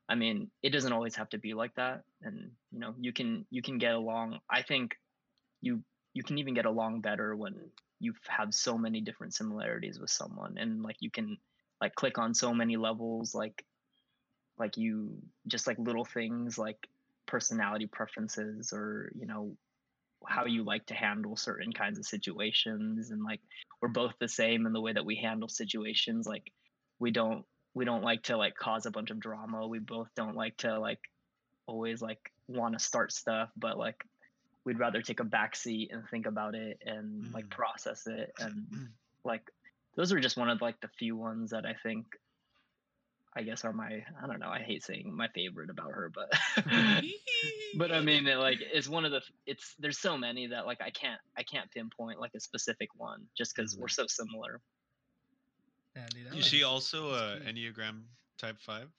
[0.09, 3.45] I mean, it doesn't always have to be like that, and you know, you can
[3.49, 4.39] you can get along.
[4.49, 4.95] I think
[5.61, 7.55] you you can even get along better when
[7.99, 11.37] you have so many different similarities with someone, and like you can
[11.81, 13.65] like click on so many levels, like
[14.57, 15.17] like you
[15.47, 16.87] just like little things like
[17.25, 19.55] personality preferences or you know
[20.25, 23.39] how you like to handle certain kinds of situations and like
[23.81, 26.51] we're both the same in the way that we handle situations like
[26.99, 27.45] we don't
[27.77, 29.67] we don't like to like cause a bunch of drama.
[29.67, 30.99] We both don't like to like
[31.67, 34.03] always like want to start stuff but like
[34.63, 37.51] we'd rather take a back seat and think about it and like Mm.
[37.51, 38.65] process it and
[39.25, 39.41] like
[39.95, 42.05] those are just one of like the few ones that i think
[43.35, 46.31] i guess are my i don't know i hate saying my favorite about her but
[47.77, 50.79] but i mean it, like it's one of the it's there's so many that like
[50.81, 54.61] i can't i can't pinpoint like a specific one just because we're so similar
[55.97, 57.39] Yeah, dude, that Is she also that's uh.
[57.49, 58.03] Enneagram
[58.37, 58.89] Type Five?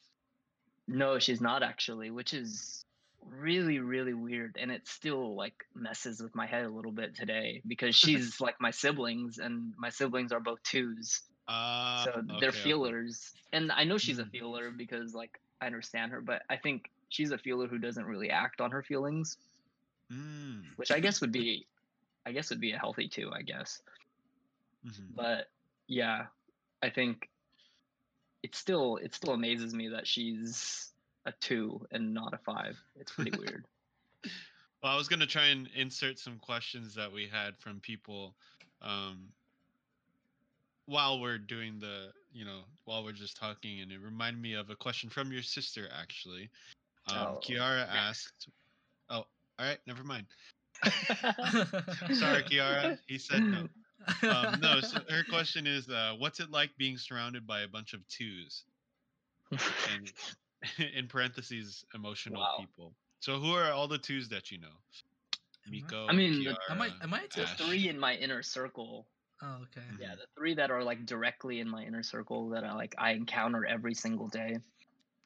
[0.89, 2.85] no she's not actually which is
[3.31, 7.63] really really weird and it still like messes with my head a little bit today
[7.67, 12.61] because she's like my siblings and my siblings are both twos Uh, so they're okay.
[12.63, 14.31] feelers and i know she's a Mhm.
[14.31, 18.31] feeler because like i understand her but i think she's a feeler who doesn't really
[18.31, 19.37] act on her feelings
[20.11, 21.67] Mm, which i guess would be
[22.27, 23.83] i guess would be a healthy too i guess
[24.85, 25.15] mhm.
[25.15, 25.47] but
[25.89, 26.27] yeah
[26.83, 27.29] i think
[28.43, 30.93] it still it still amazes me that she's
[31.27, 33.65] a two and not a five it's pretty weird
[34.83, 38.35] Well, I was gonna try and insert some questions that we had from people
[38.81, 39.29] um,
[40.87, 44.71] while we're doing the, you know, while we're just talking, and it reminded me of
[44.71, 46.49] a question from your sister actually.
[47.09, 48.09] Um, Oh, Kiara yeah.
[48.09, 48.49] asked.
[49.11, 49.27] Oh, all
[49.59, 50.27] right, never mind.
[52.13, 52.99] Sorry, Kiara.
[53.07, 53.69] He said no.
[54.29, 57.95] Um, no, so her question is, uh, what's it like being surrounded by a bunch
[57.95, 58.65] of twos?
[59.93, 60.13] And
[60.95, 62.57] in parentheses, emotional Wow.
[62.59, 62.93] people.
[63.21, 64.75] So who are all the twos that you know?
[65.71, 67.31] Miko, I mean, the- Kiara, I might, I might.
[67.35, 69.07] the three in my inner circle
[69.41, 69.87] Oh, okay.
[70.01, 73.13] yeah the three that are like directly in my inner circle that i like i
[73.13, 74.57] encounter every single day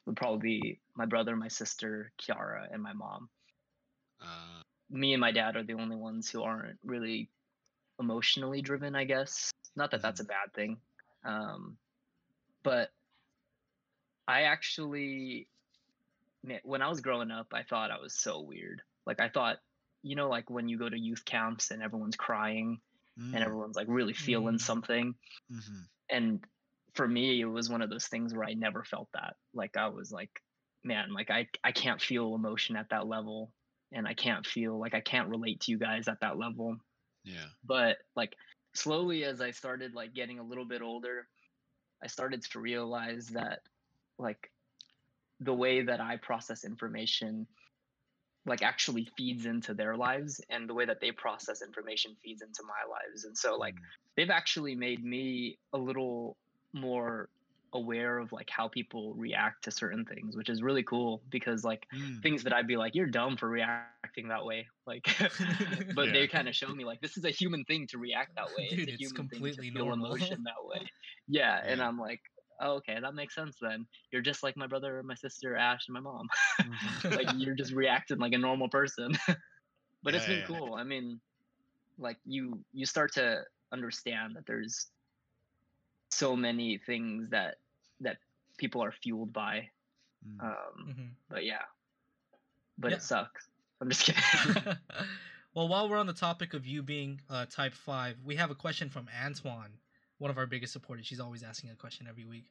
[0.05, 3.29] would probably be my brother my sister kiara and my mom
[4.21, 7.29] Uh, me and my dad are the only ones who aren't really
[8.03, 9.51] emotionally driven i guess.
[9.75, 10.77] Not that that's a bad thing
[11.25, 11.77] um,
[12.63, 12.91] but
[14.27, 15.47] i actually
[16.43, 18.81] man, when i was growing up i thought i was so weird.
[19.05, 19.57] Like i thought
[20.01, 22.79] you know like when you go to youth camps and everyone's crying
[23.19, 24.61] mm, and everyone's like really feeling Mm.
[24.61, 25.15] something.
[25.51, 26.45] Mhm, and
[26.93, 29.35] for me it was one of those things where i never felt that.
[29.53, 30.41] Like i was like
[30.83, 33.51] man like i i can't feel emotion at that level.
[33.91, 36.77] And i can't feel like i can't relate to you guys at that level
[37.23, 37.45] yeah.
[37.65, 38.35] but like
[38.73, 41.27] slowly as i started like getting a little bit older
[42.03, 43.59] i started to realize that
[44.17, 44.51] like
[45.39, 47.47] the way that i process information
[48.45, 52.61] like actually feeds into their lives and the way that they process information feeds into
[52.63, 53.79] my lives and so like mm,
[54.17, 56.35] they've actually made me a little
[56.73, 57.29] more
[57.73, 61.85] aware of like how people react to certain things which is really cool because like
[61.91, 65.03] mm, things that i'd be like you're dumb for reacting that way like
[65.91, 66.13] but Yeah.
[66.13, 68.67] they kind of show me like this is a human thing to react that way
[68.69, 69.93] Dude, it's a it's completely thing to feel normal.
[69.93, 70.81] emotion that way
[71.27, 72.21] yeah, and i'm like
[72.61, 75.93] oh, okay that makes sense then you're just like my brother my sister ash and
[75.93, 76.27] my mom
[76.63, 77.03] mhm.
[77.13, 79.11] like you're just reacting like a normal person
[80.03, 80.59] but it's Yeah, been yeah, yeah.
[80.59, 81.21] cool i mean
[81.97, 84.91] like you you start to understand that there's
[86.11, 87.57] so many things that
[88.03, 88.17] that
[88.57, 89.69] people are fueled by
[90.25, 90.41] Mm.
[90.41, 91.09] um Mhm.
[91.29, 91.63] but yeah
[92.77, 92.97] but Yeah.
[92.97, 93.47] it sucks
[93.81, 94.63] i'm just kidding
[95.53, 98.55] well, while we're on the topic of you being uh, type five, we have a
[98.55, 99.77] question from Antoine,
[100.17, 101.05] one of our biggest supporters.
[101.05, 102.45] She's always asking a question every week.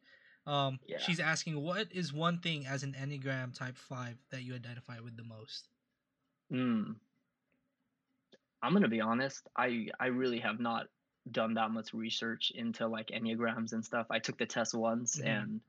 [0.46, 0.98] Um, Yeah.
[0.98, 5.16] She's asking, "What is one thing as an Enneagram Type Five that you identify with
[5.16, 5.68] the most?"
[6.52, 6.94] Mm.
[8.62, 9.48] I'm gonna be honest.
[9.56, 10.86] I I really have not
[11.30, 14.06] done that much research into like enneagrams and stuff.
[14.10, 15.26] I took the test once Mhm.
[15.26, 15.60] and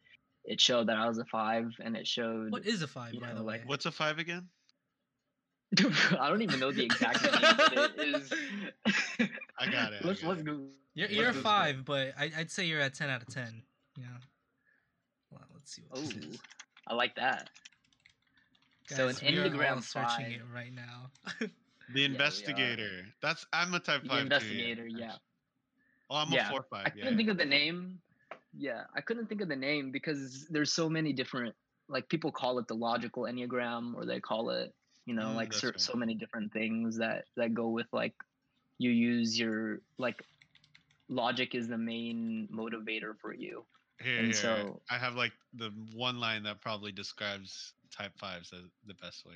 [0.45, 2.51] it showed that I was a five, and it showed.
[2.51, 3.59] What is a five, you by know, the way?
[3.59, 4.49] like, What's a five again?
[6.19, 8.33] I don't even know the exact name, but it is.
[9.59, 10.45] I got it, Let's got let's it.
[10.45, 10.51] go.
[10.95, 13.27] You're, let's you're a go- five, but I, I'd say you're at ten out of
[13.29, 13.63] ten.
[13.97, 14.05] Yeah.
[15.31, 16.37] Well, let's see what Oh.
[16.87, 17.49] I like that.
[18.89, 20.31] So an Guys, we are all Enneagram searching five.
[20.33, 21.09] it right now.
[21.93, 22.05] The are.
[22.05, 23.05] investigator.
[23.21, 24.23] That's I'm a type The five.
[24.23, 25.15] investigator, too, yeah.
[26.09, 26.81] Oh, I'm Yeah, a four five.
[26.81, 26.93] I five.
[26.93, 27.17] couldn't Yeah.
[27.17, 27.99] think of the name.
[28.55, 31.55] Yeah, I couldn't think of the name because there's so many different.
[31.89, 34.73] Like people call it the logical enneagram, or they call it,
[35.05, 35.79] you know, Mm, like so, right.
[35.79, 38.13] so many different things that that go with like
[38.77, 40.23] you use your like
[41.09, 43.65] logic is the main motivator for you.
[44.01, 48.51] Here, And here, so- I have like the one line that probably describes type fives
[48.53, 49.35] as the best way.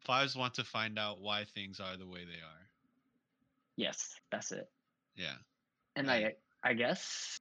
[0.00, 2.66] Fives want to find out why things are the way they are.
[3.76, 4.70] Yes, that's it.
[5.16, 5.36] Yeah.
[5.96, 6.10] And.
[6.10, 7.40] I I guess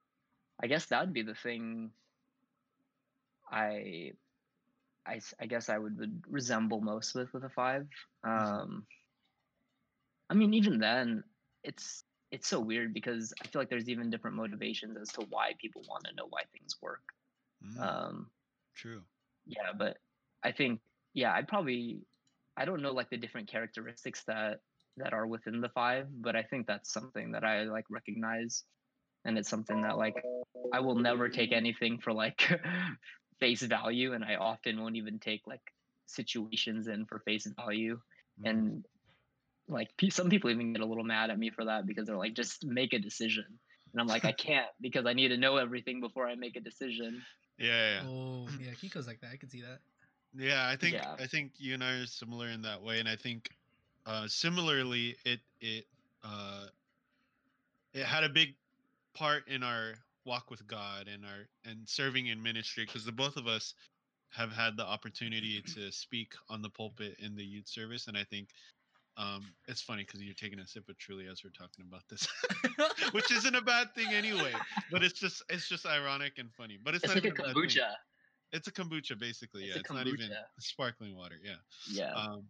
[0.61, 1.91] I guess that would be the thing
[3.51, 4.13] I
[5.05, 7.87] I, I guess I would, would resemble most with with a 5.
[8.23, 8.87] Um
[10.29, 11.23] I mean even then
[11.63, 15.53] it's it's so weird because I feel like there's even different motivations as to why
[15.59, 17.03] people want to know why things work.
[17.63, 18.31] Mm, Um
[18.75, 19.03] true.
[19.45, 19.97] yeah but
[20.43, 20.81] i think
[21.13, 22.01] yeah i'd probably
[22.57, 24.61] i don't know like the different characteristics that
[24.99, 28.63] that are within the five but i think that's something that i like recognize
[29.25, 30.15] and it's something that like
[30.73, 32.41] i will never take anything for like
[33.39, 35.61] face value and i often won't even take like
[36.05, 37.99] situations in for face value
[38.41, 38.85] Mm, and
[39.67, 42.35] like some people even get a little mad at me for that because they're like
[42.35, 43.43] just make a decision
[43.91, 46.61] and i'm like i can't because i need to know everything before i make a
[46.61, 47.21] decision
[47.59, 48.07] yeah, yeah, yeah.
[48.07, 49.31] Oh yeah, Kiko's like that.
[49.33, 49.79] I can see that.
[50.35, 51.15] Yeah, I think Yeah.
[51.19, 53.49] I think you and I are similar in that way, and I think
[54.09, 55.85] uh, similarly, it it
[56.23, 56.65] uh,
[57.93, 58.55] it had a big
[59.13, 59.93] part in our
[60.25, 63.75] walk with God and our and serving in ministry because the both of us
[64.31, 68.23] have had the opportunity to speak on the pulpit in the youth service, and I
[68.23, 68.49] think
[69.17, 72.27] um, it's funny because you're taking a sip of Truly as we're talking about this,
[73.11, 74.53] which isn't a bad thing anyway.
[74.91, 76.79] But it's just it's just ironic and funny.
[76.83, 77.63] But it's, it's not like a even thing.
[77.63, 77.93] kombucha
[78.53, 79.65] It's a kombucha, basically.
[79.65, 81.35] It's yeah, a it's not even sparkling water.
[81.43, 81.55] Yeah.
[81.91, 82.45] yeah Um,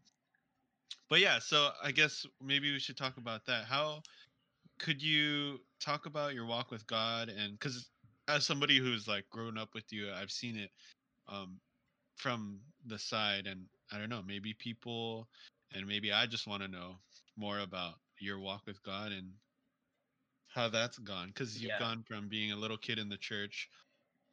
[1.09, 3.65] but yeah, so I guess maybe we should talk about that.
[3.65, 4.01] How
[4.79, 7.29] could you talk about your walk with God?
[7.29, 7.89] And because
[8.27, 10.71] as somebody who's like grown up with you, I've seen it
[11.27, 11.59] um,
[12.15, 15.27] from the side, and I don't know, maybe people,
[15.73, 16.95] and maybe I just want to know
[17.37, 19.31] more about your walk with God and
[20.47, 21.27] how that's gone.
[21.27, 21.79] Because you've Yeah.
[21.79, 23.69] gone from being a little kid in the church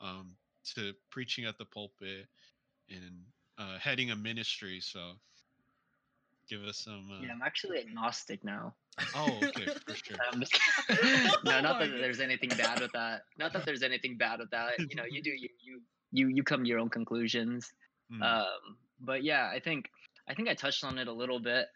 [0.00, 0.36] um,
[0.74, 2.26] to preaching at the pulpit
[2.90, 3.26] and
[3.58, 4.80] uh, heading a ministry.
[4.80, 5.12] So
[6.48, 7.08] give us some.
[7.10, 8.74] Uh, Yeah, I'm actually agnostic now.
[9.14, 10.16] Oh, okay, for sure.
[11.44, 12.00] No, Oh not that God.
[12.00, 13.22] there's anything bad with that.
[13.38, 14.78] Not that there's anything bad with that.
[14.78, 15.80] You know, you do you you
[16.12, 17.72] you you come to your own conclusions.
[18.12, 19.90] Mm, Um, but yeah, I think
[20.28, 21.66] I think I touched on it a little bit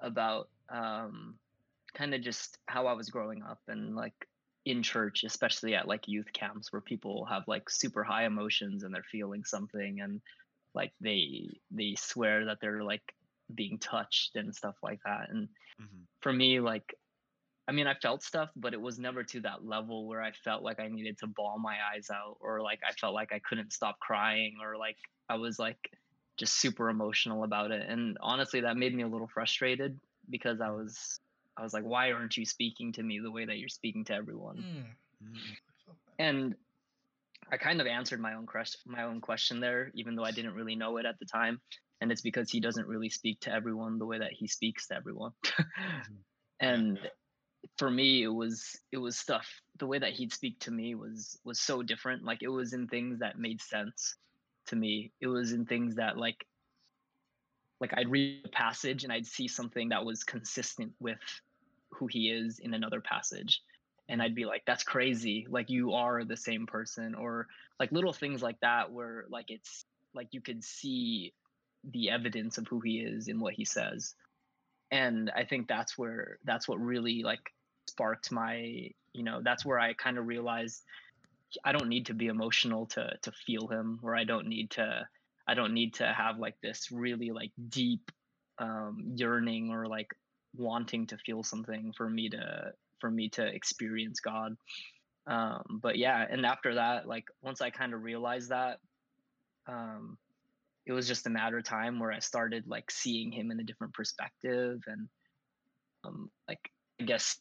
[0.00, 1.38] about um,
[1.94, 4.14] kind of just how I was growing up and like
[4.64, 8.94] in church, especially at like youth camps where people have like super high emotions and
[8.94, 10.20] they're feeling something and
[10.74, 13.14] like they they swear that they're like
[13.54, 15.28] being touched and stuff like that.
[15.30, 15.48] And
[15.80, 16.94] mhm, for me like
[17.68, 20.62] i mean i felt stuff but it was never to that level where i felt
[20.62, 23.72] like i needed to bawl my eyes out or like i felt like i couldn't
[23.72, 24.96] stop crying or like
[25.28, 25.78] i was like
[26.36, 27.88] just super emotional about it.
[27.88, 29.98] And honestly that made me a little frustrated
[30.30, 31.20] because i was
[31.56, 34.14] i was like why aren't you speaking to me the way that you're speaking to
[34.14, 34.56] everyone?
[34.58, 34.84] Mm,
[35.24, 36.22] mm, I felt that.
[36.22, 36.54] and
[37.50, 40.54] I kind of answered my own question, my own question there, even though I didn't
[40.54, 41.60] really know it at the time.
[42.00, 44.96] And it's because he doesn't really speak to everyone the way that he speaks to
[44.96, 45.32] everyone.
[45.44, 46.14] Mm-hmm.
[46.60, 46.98] and
[47.78, 49.46] for me, it was it was stuff.
[49.78, 52.24] The way that he'd speak to me was was so different.
[52.24, 54.14] Like it was in things that made sense
[54.66, 55.12] to me.
[55.20, 56.46] It was in things that like
[57.80, 61.18] like I'd read a passage and I'd see something that was consistent with
[61.90, 63.62] who he is in another passage
[64.08, 65.46] and I'd be like, "That's crazy!
[65.48, 67.48] Like you are the same person," or
[67.80, 71.32] like little things like that, where like it's like you could see
[71.90, 74.14] the evidence of who he is in what he says,
[74.90, 77.52] and I think that's where that's what really like
[77.88, 80.82] sparked my, you know, that's where I kind of realized
[81.64, 85.06] I don't need to be emotional to to feel him, or I don't need to
[85.46, 88.10] I don't need to have like this really like deep
[88.58, 90.08] um, yearning or like
[90.56, 94.56] wanting to feel something for me to for me to experience God.
[95.26, 98.78] Um, but yeah, and after that, like once I kind of realized that,
[99.66, 100.18] um,
[100.86, 103.64] it was just a matter of time where I started like seeing him in a
[103.64, 105.08] different perspective, and
[106.04, 106.70] um, like
[107.00, 107.38] I guess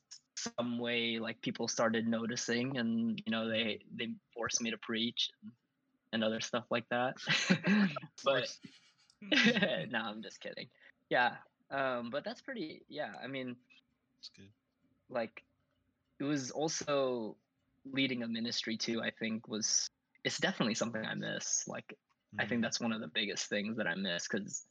[0.57, 5.29] some way like people started noticing, and you know they they forced me to preach
[5.43, 5.51] and,
[6.13, 7.15] and other stuff like that.
[8.23, 8.47] but
[9.89, 10.67] no, I'm just kidding.
[11.09, 11.35] Yeah,
[11.71, 12.83] um, but that's pretty.
[12.89, 13.55] Yeah, I mean,
[14.19, 14.49] It's good.
[15.09, 15.43] like
[16.19, 17.37] it was also
[17.85, 19.89] leading a ministry too i think was
[20.23, 21.95] it's definitely something i miss like
[22.39, 24.65] i think that's one of the biggest things that i miss because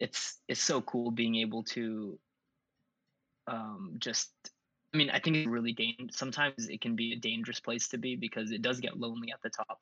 [0.00, 2.18] it's it's so cool being able to
[3.46, 4.30] um just
[4.94, 7.98] i mean i think it's really dangerous sometimes it can be a dangerous place to
[7.98, 9.80] be because it does get lonely at the top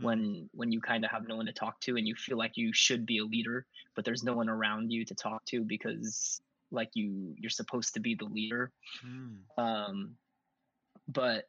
[0.00, 2.38] mm, when when you kind of have no one to talk to and you feel
[2.38, 5.62] like you should be a leader but there's no one around you to talk to
[5.62, 8.72] because like you you're supposed to be the leader.
[9.06, 10.16] Mm, um
[11.08, 11.48] but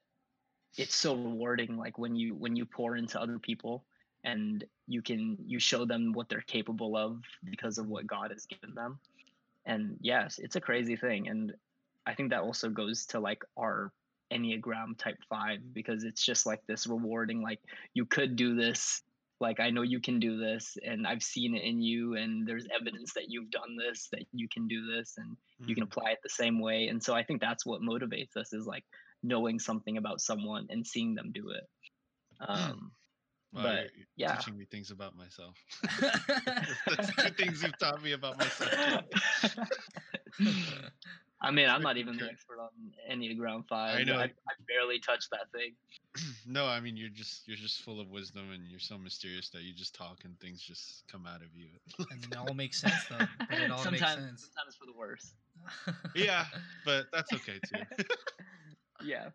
[0.78, 3.86] it's so rewarding like when you when you pour into other people
[4.26, 8.46] and you can you show them what they're capable of because of what god has
[8.46, 9.00] given them.
[9.66, 11.28] And yes it's a crazy thing.
[11.30, 11.54] And
[12.06, 13.92] i think that also goes to like our
[14.34, 17.60] enneagram type 5 because it's just like this rewarding like
[17.94, 19.02] you could do this.
[19.40, 22.68] Like i know you can do this and i've seen it in you and there's
[22.80, 25.88] evidence that you've done this that you can do this and you can Mm.
[25.92, 26.88] apply it the same way.
[26.88, 28.86] And so i think that's what motivates us is like
[29.24, 31.66] knowing something about someone and seeing them do it.
[32.40, 32.92] Um
[33.56, 34.36] Wow, but, you're, you're yeah.
[34.36, 35.56] teaching me things about myself.
[36.88, 39.06] That's two things you've taught me about myself.
[41.42, 42.32] i mean i'm not even the good.
[42.32, 42.70] expert on
[43.10, 44.16] enneagram 5 I know.
[44.16, 45.74] I, I barely touched that thing
[46.48, 49.64] no, I mean you're just you're just full of wisdom and you're so mysterious that
[49.64, 51.68] you just talk and things just come out of you.
[52.10, 53.26] and it all makes sense though.
[53.50, 54.50] But it all sometimes makes sense.
[54.54, 55.34] sometimes for the worse
[56.16, 56.46] yeah,
[56.86, 58.04] but that's okay too.
[59.04, 59.30] yeah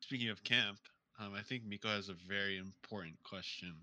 [0.00, 0.78] Speaking of camp,
[1.18, 3.74] um, I think Miko has a very important question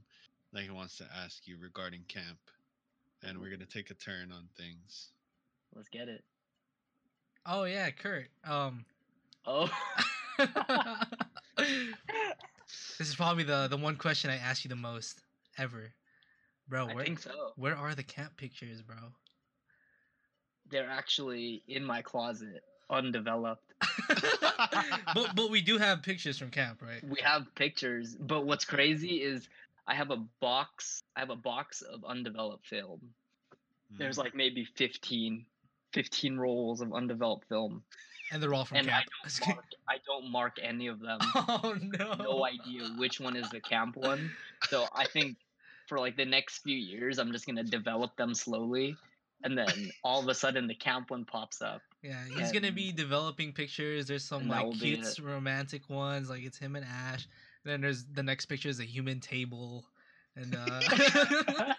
[0.53, 2.39] that he wants to ask you regarding camp,
[3.23, 5.09] and we're gonna take a turn on things.
[5.75, 6.23] let's get it
[7.45, 8.27] oh yeah, Kurt.
[8.43, 8.85] Um,
[9.45, 9.69] oh
[11.57, 15.21] this is probably the the one question I ask you the most
[15.57, 15.93] ever,
[16.67, 16.87] bro.
[16.87, 18.95] i think so where are the camp pictures, bro?
[20.69, 23.73] they're actually in my closet undeveloped
[25.13, 27.03] but but we do have pictures from camp, right?
[27.03, 29.47] we have pictures but what's crazy is
[29.87, 32.99] i have a box i have a box of undeveloped film
[33.97, 34.23] there's Mm.
[34.23, 35.45] like maybe 15
[35.93, 37.83] 15 rolls of undeveloped film
[38.31, 39.05] And they're all from and I camp.
[39.23, 42.13] don't, mark, I don't mark any of them oh no!
[42.15, 44.31] no idea which one is the camp one
[44.69, 45.37] so i think
[45.87, 48.95] for like the next few years i'm just going to develop them slowly
[49.45, 52.91] and then all of a sudden the camp one pops up Yeah, he's gonna be
[52.91, 54.07] developing pictures.
[54.07, 57.27] There's some like cute romantic ones, like it's him and Ash.
[57.63, 59.85] And then there's the next picture is a human table,
[60.35, 60.79] and uh,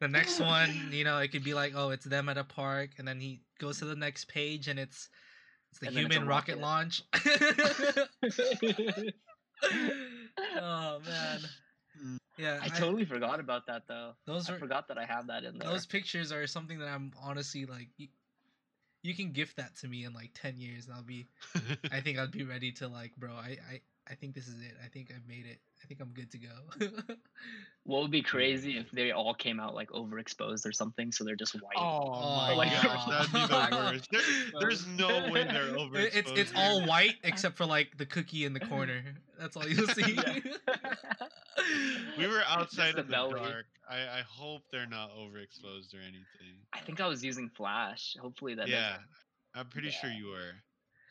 [0.00, 2.90] the next one, you know, it could be like, oh, it's them at a park,
[2.98, 5.08] and then he goes to the next page, and it's
[5.70, 6.62] it's the And then it's human rocket, rocket.
[6.62, 7.02] launch.
[10.60, 11.40] oh man.
[12.04, 12.18] Mm.
[12.38, 15.44] yeah, i totally forgot about that though those i are forgot that i have that
[15.44, 17.88] in there those pictures are something that I'm honestly like.
[17.96, 18.08] You,
[19.02, 21.28] you can gift that to me in like ten years, and I'll be
[21.92, 23.32] I think I'd be ready to like, bro.
[23.32, 23.80] I, I,
[24.10, 24.74] I think this is it.
[24.84, 25.60] I think I've made it.
[25.86, 26.88] I think I'm good to go.
[27.84, 31.36] what would be crazy if they all came out like overexposed or something so they're
[31.36, 32.82] just white Oh, Oh, my yeah.
[32.82, 34.08] gosh, that'd be the worst.
[34.10, 34.20] There,
[34.60, 36.10] there's no way they're It- overexposed.
[36.16, 39.00] it's it's all white except for like the cookie in the corner.
[39.38, 40.18] That's all you'll see.
[42.18, 43.40] We were outside the in the belly.
[43.40, 43.66] dark.
[43.88, 46.58] I, I hope they're not overexposed or anything.
[46.72, 49.04] i think i was using flash hopefully that yeah, doesn't-
[49.54, 50.52] I'm pretty sure you were.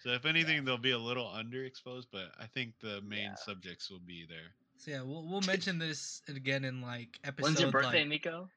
[0.04, 3.36] So if anything, they'll be a little underexposed, but I think the main Yeah.
[3.36, 4.54] subjects will be there.
[4.78, 7.44] So yeah, we'll we'll mention this again in like episode.
[7.44, 8.50] when's your birthday like, miko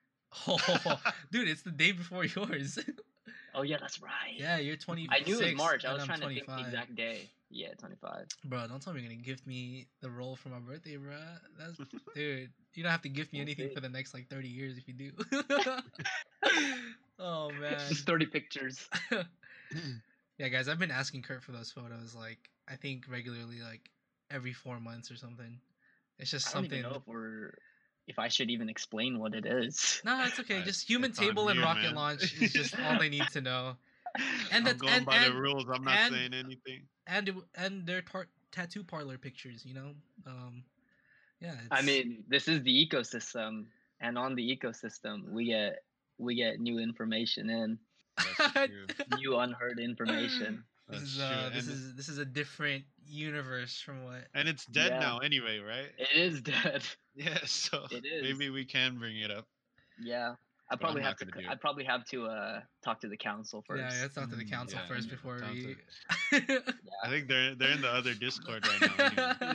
[0.47, 1.01] oh,
[1.33, 2.79] dude, it's the day before yours.
[3.55, 5.11] oh yeah that's right yeah, you're 26.
[5.11, 7.69] i knew it was march i was I'm trying to think the exact day yeah
[7.79, 11.15] 25 Bro, don't tell me you're gonna gift me the role for my birthday, bro.
[11.59, 11.79] That's
[12.15, 12.51] dude.
[12.75, 14.95] You don't have to gift me anything for the next like 30 years if you
[14.95, 15.13] do.
[17.19, 17.79] oh man.
[17.89, 18.87] just 30 pictures
[20.39, 23.91] yeah, guys, I've been asking Kurt for those photos like I think regularly, like
[24.31, 25.59] every four months or something.
[26.19, 26.79] It's just i don't something.
[26.81, 27.55] even know if we're
[28.07, 30.63] if i should even explain what it is No, it's okay.
[30.63, 31.95] Just human it's table and you, rocket man.
[31.95, 33.77] launch is just all they need to know.
[34.53, 35.67] And I'm going and by and, the rules.
[35.73, 36.81] I'm not and- saying anything.
[37.07, 39.93] and it- and their tar- tattoo parlor pictures, you know.
[40.27, 40.65] Um,
[41.41, 41.55] yeah.
[41.71, 43.67] I mean, this is the ecosystem,
[44.01, 45.85] and on the ecosystem, we get
[46.17, 47.79] we get new information in,
[49.19, 50.65] new unheard information.
[50.89, 54.25] This is uh, this and, is this is a different universe from what.
[54.35, 55.01] and it's dead Yeah.
[55.01, 55.91] now anyway, right?
[55.99, 56.83] It is dead.
[57.15, 58.23] Yeah, so It is.
[58.23, 59.49] maybe we can bring it up.
[60.01, 60.37] Yeah,
[60.71, 61.25] I probably have to.
[61.25, 61.61] gonna do I it.
[61.61, 63.81] probably have to uh talk to the council first.
[63.81, 65.77] Yeah, let's talk to the Mm, council yeah, first yeah, before sounds we.
[67.05, 69.35] I think they're they're in the other Discord right now.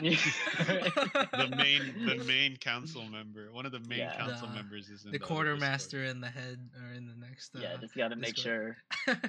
[1.34, 4.16] The main the main council member, one of the main Yeah.
[4.16, 7.54] council The- members is in the other quartermaster and the head are in the next.
[7.54, 8.76] Uh, yeah, just gotta make sure.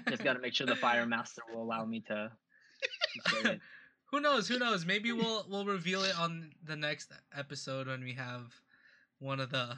[0.09, 2.31] Just gotta make sure the fire master will allow me to.
[3.25, 3.61] to say it.
[4.11, 4.47] Who knows?
[4.47, 4.85] Who knows?
[4.85, 8.53] Maybe we'll we'll reveal it on the next episode when we have
[9.19, 9.77] one of the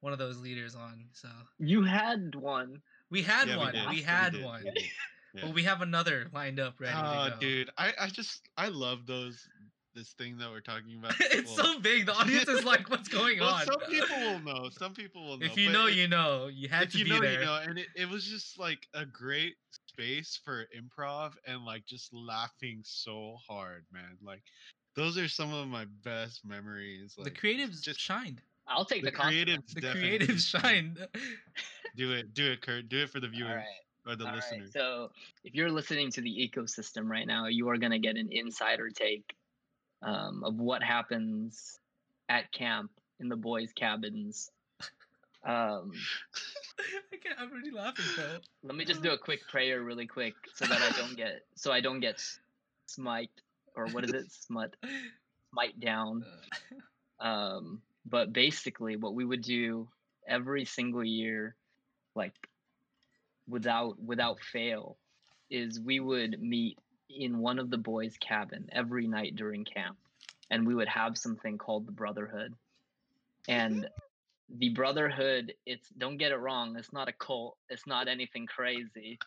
[0.00, 1.04] one of those leaders on.
[1.12, 1.28] So
[1.58, 2.80] You had one.
[3.10, 3.72] we had Yeah, one.
[3.72, 3.88] did.
[3.90, 4.64] We, had did, one.
[5.34, 5.42] Yeah.
[5.42, 7.36] But we have another lined up ready Oh, to go.
[7.40, 9.46] dude, I, I just I love those
[9.94, 11.14] this thing that we're talking about?
[11.20, 12.06] it's Well- so big.
[12.06, 14.68] The audience is like, "What's going well, on?" some people will know.
[14.70, 15.46] Some people will know.
[15.46, 16.48] if you but know, it- you know.
[16.52, 17.40] You had if to you be know, there.
[17.40, 17.60] you know.
[17.66, 19.54] And it, it was just like a great
[19.88, 24.16] space for improv and like just laughing so hard, man.
[24.22, 24.42] Like
[24.96, 27.14] those are some of my best memories.
[27.22, 28.40] the creatives just shined.
[28.68, 29.64] I'll take the the, compliment.
[29.66, 29.74] creatives.
[29.74, 30.98] The definitely creatives shined.
[30.98, 31.08] shined.
[31.96, 32.88] Do it, do it, Kurt.
[32.88, 33.64] Do it for the viewers All right.
[34.06, 34.72] or the All right, listeners.
[34.72, 35.10] So
[35.44, 39.34] if you're listening to the ecosystem right now, you are gonna get an insider take
[40.02, 41.78] um, of what happens
[42.28, 42.90] at camp
[43.20, 44.50] in the boys' cabins.
[45.44, 45.92] Um,
[47.12, 48.24] I can't, I'm already laughing, bro.
[48.64, 51.72] let me just do a quick prayer really quick so that I don't get so
[51.72, 52.20] I don't get
[52.86, 53.30] smite
[53.76, 54.74] or what is it smut
[55.52, 56.24] smite down.
[57.20, 59.88] Um, but basically, what we would do
[60.28, 61.56] every single year,
[62.14, 62.34] like
[63.48, 64.96] without without fail,
[65.50, 66.78] is we would meet
[67.10, 69.96] in one of the boys' cabin every night during camp,
[70.50, 72.54] and we would have something called the Brotherhood.
[73.48, 73.88] And
[74.48, 79.18] the Brotherhood, it's don't get it wrong, it's not a cult, it's not anything crazy.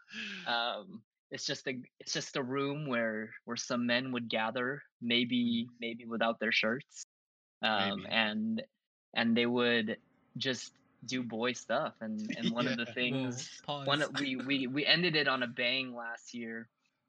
[0.48, 1.02] Um,
[1.32, 6.06] it's just a it's just a room where where some men would gather, maybe maybe
[6.06, 7.06] without their shirts,
[7.62, 8.64] um, and
[9.14, 9.98] and they would
[10.38, 10.72] just
[11.06, 11.94] do boy stuff.
[12.02, 15.48] And and one of the things Whoa, one we we we ended it on a
[15.48, 16.68] bang last year,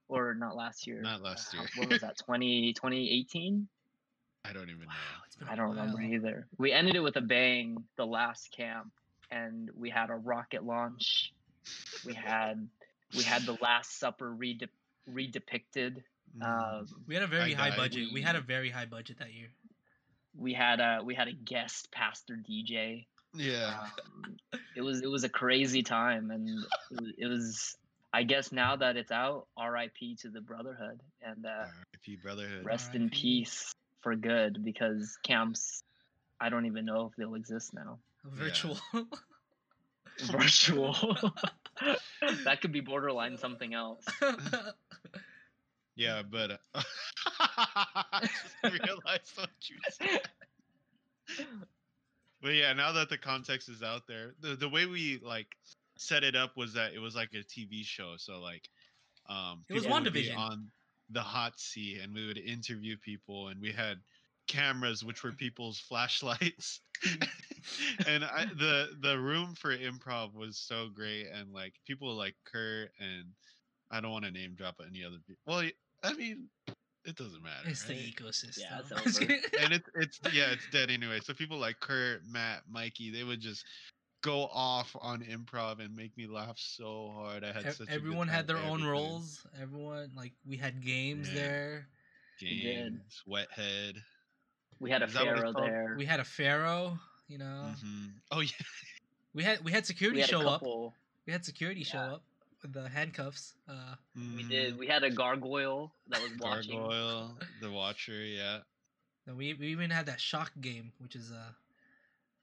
[0.08, 1.00] or not last year.
[1.00, 1.68] Not last uh, year.
[1.76, 2.18] What was that?
[2.18, 3.68] 20, 2018?
[4.44, 4.86] I don't even know.
[4.86, 6.46] Wow, it's been I a don't remember either.
[6.58, 8.90] We ended it with a bang the last camp,
[9.30, 11.32] and we had a rocket launch.
[12.06, 12.66] We had
[13.16, 14.68] we had the Last Supper rede-
[15.08, 16.02] redepicted.
[16.38, 16.80] Mm.
[16.80, 17.76] Um, We had a very I high died.
[17.76, 18.08] budget.
[18.12, 19.48] We had a very high budget that year.
[20.36, 23.06] We had a we had a guest pastor DJ.
[23.34, 23.86] yeah.
[24.24, 24.36] Um,
[24.76, 26.54] it was it was a crazy time, and it
[26.90, 27.76] was, it was.
[28.12, 30.16] I guess now that it's out, R.I.P.
[30.22, 32.16] to the Brotherhood, and uh, R.I.P.
[32.16, 32.64] Brotherhood.
[32.64, 33.20] rest in R.I.P..
[33.20, 35.84] peace for good because camps.
[36.40, 37.98] I don't even know if they'll exist now.
[38.24, 38.78] Virtual.
[40.24, 40.94] Virtual.
[42.44, 44.04] that could be borderline something else.
[46.00, 46.82] Yeah, but uh, I
[48.22, 50.20] just realized what you said.
[52.42, 55.56] But yeah, now that the context is out there, the the way we like
[55.98, 58.14] set it up was that it was like a TV show.
[58.16, 58.68] So like,
[59.28, 60.36] um, It was be WandaVision.
[60.36, 60.70] on
[61.10, 63.98] the hot seat, and we would interview people, and we had
[64.48, 66.80] cameras, which were people's flashlights.
[68.06, 72.90] and I, the the room for improv was so great, and like people like Kurt
[72.98, 73.26] and
[73.90, 75.42] I don't want to name drop any other people.
[75.46, 75.68] Well,
[76.02, 76.48] I mean,
[77.04, 77.66] it doesn't matter.
[77.68, 78.58] it's the ecosystem.
[78.58, 79.32] Yeah, it's over.
[79.60, 81.20] and it's it's yeah, it's dead anyway.
[81.22, 83.64] So people like Kurt, Matt, Mikey, they would just
[84.22, 87.42] go off on improv and make me laugh so hard.
[87.42, 89.46] I had Ev- such a good Everyone had time their own roles.
[89.60, 91.34] Everyone like we had games Yeah.
[91.34, 91.86] there.
[92.42, 92.92] We did.
[92.92, 93.96] Games, Wethead.
[94.78, 95.94] We had a Is that what it's pharaoh there.
[95.96, 96.98] We had a pharaoh.
[97.28, 98.50] You know, hmm Oh yeah,
[99.34, 100.62] we had we had security we had show a up.
[101.26, 102.22] We had security show up with
[102.62, 103.54] the handcuffs.
[103.68, 104.48] Uh, We mhm.
[104.48, 104.78] did.
[104.78, 106.78] We had a gargoyle that was watching.
[106.78, 108.24] Gargoyle, the Watcher.
[108.24, 108.58] Yeah.
[109.26, 111.52] then we we even had that shock game, which is uh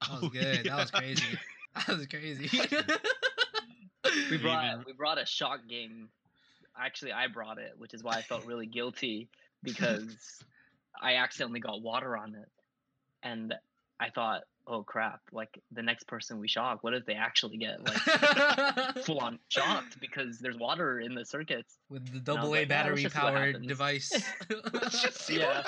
[0.02, 0.64] that was Oh, good.
[0.64, 1.38] That was crazy.
[1.86, 2.48] That was crazy.
[4.04, 6.08] We We brought even- we brought a shock game.
[6.76, 9.28] Actually, I brought it, which is why I felt really guilty
[9.62, 10.42] because
[11.00, 12.48] I accidentally got water on it,
[13.22, 13.54] and
[14.00, 15.20] I thought, oh crap!
[15.32, 17.96] Like the next person we shock, what if they actually get like
[19.04, 21.78] full on shocked because there's water in the circuits?
[21.88, 24.12] with the was double A like, battery just see what powered device.
[24.72, 25.64] Let's just see Yeah.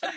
[0.00, 0.14] what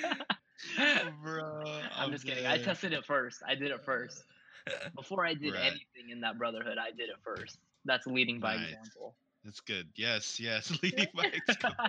[0.77, 1.81] happens, bro.
[1.97, 2.45] I'm just kidding.
[2.45, 3.41] I tested it first.
[3.47, 4.23] I did it first.
[4.95, 5.63] Before I did Right.
[5.63, 7.57] anything in that brotherhood, I did it first.
[7.83, 8.69] That's leading by Nice.
[8.69, 9.15] example.
[9.43, 9.89] That's good.
[9.95, 10.71] Yes, yes.
[10.81, 11.85] Leading by example.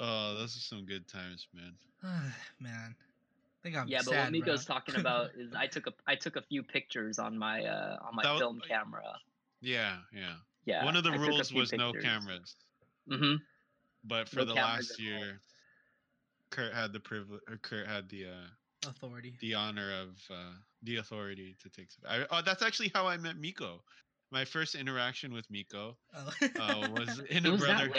[0.00, 1.72] Oh, those are some good times, man.
[2.60, 4.74] Man, I think I'm yeah, but what Miko's bro.
[4.76, 8.14] talking about is I took a I took a few pictures on my uh on
[8.14, 9.14] my That was- film camera.
[9.60, 10.34] Yeah, yeah.
[10.66, 10.84] Yeah.
[10.84, 12.56] One of the I rules few was no cameras,
[13.10, 13.36] Mm-hmm.
[14.04, 15.04] but for No the last at all.
[15.06, 15.40] year,
[16.50, 17.40] Kurt had the privilege.
[17.62, 19.36] Kurt had the uh, authority.
[19.40, 20.52] the honor of uh,
[20.82, 21.90] the authority to take.
[21.90, 23.82] Some, I, oh, that's actually how I met Miko.
[24.30, 26.32] My first interaction with Miko Oh.
[26.60, 27.90] uh, was in a was brother.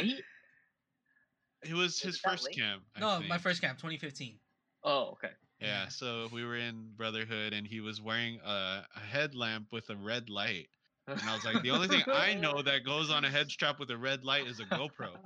[1.69, 1.79] That late?
[1.79, 2.55] It was his it first late?
[2.55, 2.83] camp.
[2.95, 4.39] I no, my first camp, 2015.
[4.83, 5.31] Oh, okay.
[5.59, 5.87] Yeah, Yeah.
[5.87, 10.29] so we were in Brotherhood, and he was wearing a, a headlamp with a red
[10.29, 10.69] light.
[11.07, 13.79] And I was like, the only thing I know that goes on a head strap
[13.79, 15.17] with a red light is a GoPro.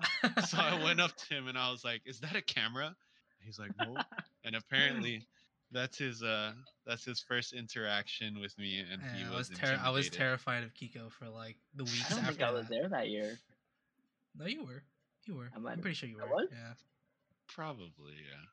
[0.46, 2.96] So I went up to him and I was like, "Is that a camera?"
[3.40, 4.04] He's like, "No."
[4.44, 5.28] And apparently,
[5.72, 6.54] that's his uh
[6.86, 10.10] that's his first interaction with me, and he Yeah, I was was ter- I was
[10.10, 12.70] terrified of Kiko for like the weeks I don't after think I was that.
[12.70, 13.38] there that year.
[14.36, 14.84] No, you were.
[15.30, 15.50] You were.
[15.56, 16.36] I I'm pretty sure you I were.
[16.36, 16.48] was?
[16.52, 16.74] Yeah.
[17.48, 18.46] Probably, yeah.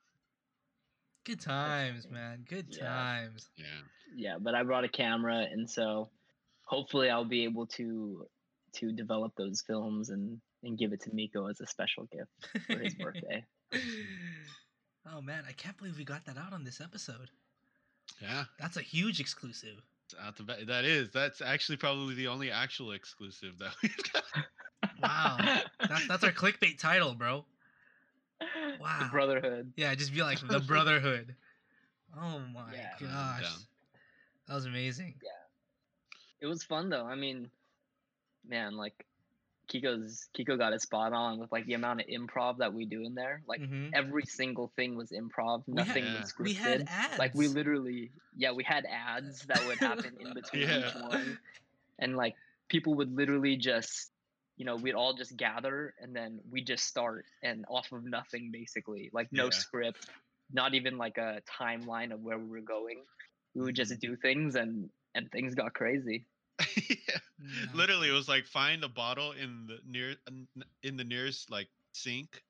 [1.25, 2.45] Good times, man.
[2.49, 2.87] Good Yeah.
[2.87, 3.49] times.
[3.57, 3.65] Yeah.
[4.15, 6.11] Yeah, but I brought a camera, and so
[6.65, 8.27] hopefully I'll be able to
[8.75, 12.79] to develop those films and and give it to Miko as a special gift for
[12.79, 13.43] his birthday.
[15.13, 17.31] oh man, I can't believe we got that out on this episode.
[18.21, 18.45] Yeah.
[18.59, 19.79] That's a huge exclusive.
[20.07, 21.11] It's out the ba- that is.
[21.11, 24.23] That's actually probably the only actual exclusive that we've got.
[25.03, 25.37] Wow.
[25.89, 27.45] That's that's our clickbait title, bro.
[28.81, 28.99] Wow.
[29.03, 29.73] The Brotherhood.
[29.77, 31.35] Yeah, just be like the Brotherhood.
[32.19, 32.91] Oh my Yeah.
[33.01, 33.43] Gosh.
[33.43, 33.59] down.
[34.49, 35.15] That was amazing.
[35.23, 35.31] Yeah,
[36.41, 37.05] it was fun though.
[37.07, 37.51] I mean,
[38.49, 39.05] man, like
[39.69, 43.03] Kiko's Kiko got it spot on with like the amount of improv that we do
[43.03, 43.43] in there.
[43.49, 43.91] Like Mhm.
[43.95, 45.65] every single thing was improv.
[45.67, 46.45] We had- Nothing was scripted.
[46.45, 47.19] We had ads.
[47.19, 51.39] like we literally yeah we had ads that would happen in between each one
[51.99, 52.37] and like
[52.69, 54.11] people would literally just
[54.57, 58.51] you know we'd all just gather and then we just start and off of nothing
[58.53, 59.51] basically like no Yeah.
[59.51, 60.09] script
[60.53, 63.05] not even like a timeline of where we were going
[63.55, 63.77] we would Mm-hmm.
[63.77, 66.27] just do things and and things got crazy
[66.89, 67.19] yeah.
[67.39, 67.67] Yeah.
[67.75, 70.17] Literally, it was like find a bottle in the near
[70.83, 72.43] in the nearest like sink,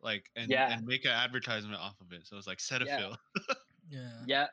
[0.00, 0.68] like and Yeah.
[0.68, 2.26] and make an advertisement off of it.
[2.26, 3.16] So it was like Cetaphil.
[3.88, 4.26] Yeah.
[4.26, 4.26] Yeah.
[4.26, 4.46] yeah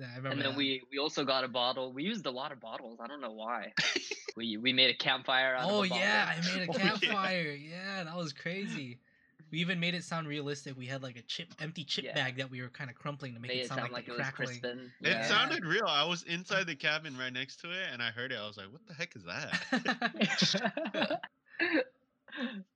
[0.00, 0.56] Yeah, I remember and then that.
[0.56, 3.32] we we also got a bottle we used a lot of bottles i don't know
[3.32, 3.74] why
[4.36, 5.86] we we made a campfire out Oh of a bottle.
[5.86, 6.34] Oh, yeah, bottle.
[6.36, 6.90] I made a Oh, yeah.
[6.90, 7.50] campfire.
[7.52, 8.04] yeah.
[8.04, 9.02] that was crazy.
[9.50, 10.76] We even made it sound realistic.
[10.76, 12.12] We had like a chip, empty chip Yeah.
[12.12, 14.06] bag that we were kind of crumpling to make it it sound, sound like, like,
[14.06, 14.66] the it was crackling.
[14.70, 15.24] crispin It Yeah.
[15.24, 15.86] sounded real.
[15.86, 18.36] I was inside the cabin right next to it, and I heard it.
[18.38, 19.64] I was like, "What the heck is that?"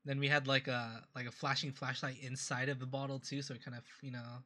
[0.04, 3.54] then we had like a like a flashing flashlight inside of the bottle too, so
[3.54, 4.44] it kind of you know,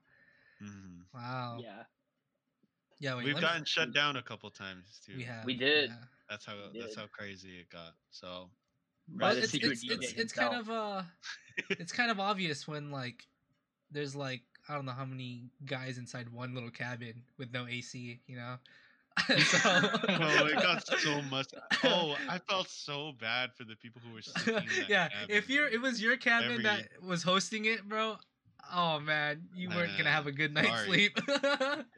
[0.60, 1.08] Mhm.
[1.12, 1.64] wow.
[1.64, 1.84] yeah
[3.00, 5.14] Yeah, wait, We've let me- gotten shut down a couple times too.
[5.16, 5.44] We have.
[5.44, 5.90] We did.
[5.90, 5.96] yeah.
[6.28, 7.00] That's how We that's did.
[7.00, 7.94] how crazy it got.
[8.10, 8.50] So
[9.08, 11.02] But it's it's it's, it's kind of uh,
[11.70, 13.26] it's kind of obvious when like
[13.90, 18.20] there's like I don't know how many guys inside one little cabin with no AC,
[18.26, 18.56] you know.
[19.26, 19.34] so
[19.64, 21.48] oh, it got so much.
[21.84, 24.54] Oh, I felt so bad for the people who were sleeping.
[24.62, 27.88] In that yeah, cabin, if you're it was your cabin Every- that was hosting it,
[27.88, 28.16] bro.
[28.72, 30.86] Oh man, you weren't gonna have a good night's sorry.
[30.86, 31.18] sleep.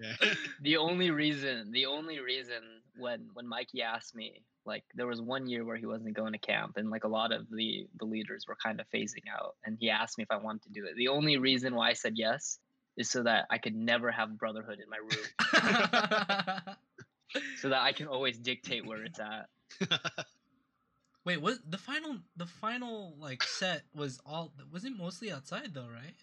[0.00, 0.34] Yeah.
[0.62, 2.62] the only reason the only reason
[2.96, 6.38] when when mikey asked me like there was one year where he wasn't going to
[6.38, 9.76] camp and like a lot of the the leaders were kind of phasing out and
[9.78, 12.14] he asked me if i wanted to do it the only reason why i said
[12.16, 12.58] yes
[12.96, 16.76] is so that i could never have brotherhood in my room
[17.60, 19.48] so that i can always dictate where it's at
[21.26, 25.88] Wait, what the final the final like set was all was it mostly outside though,
[25.92, 26.14] right?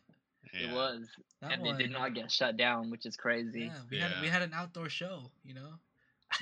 [0.53, 1.07] It was
[1.41, 4.27] That and it did not get shut down which is crazy Yeah, we had we
[4.27, 5.73] had an outdoor show, you know.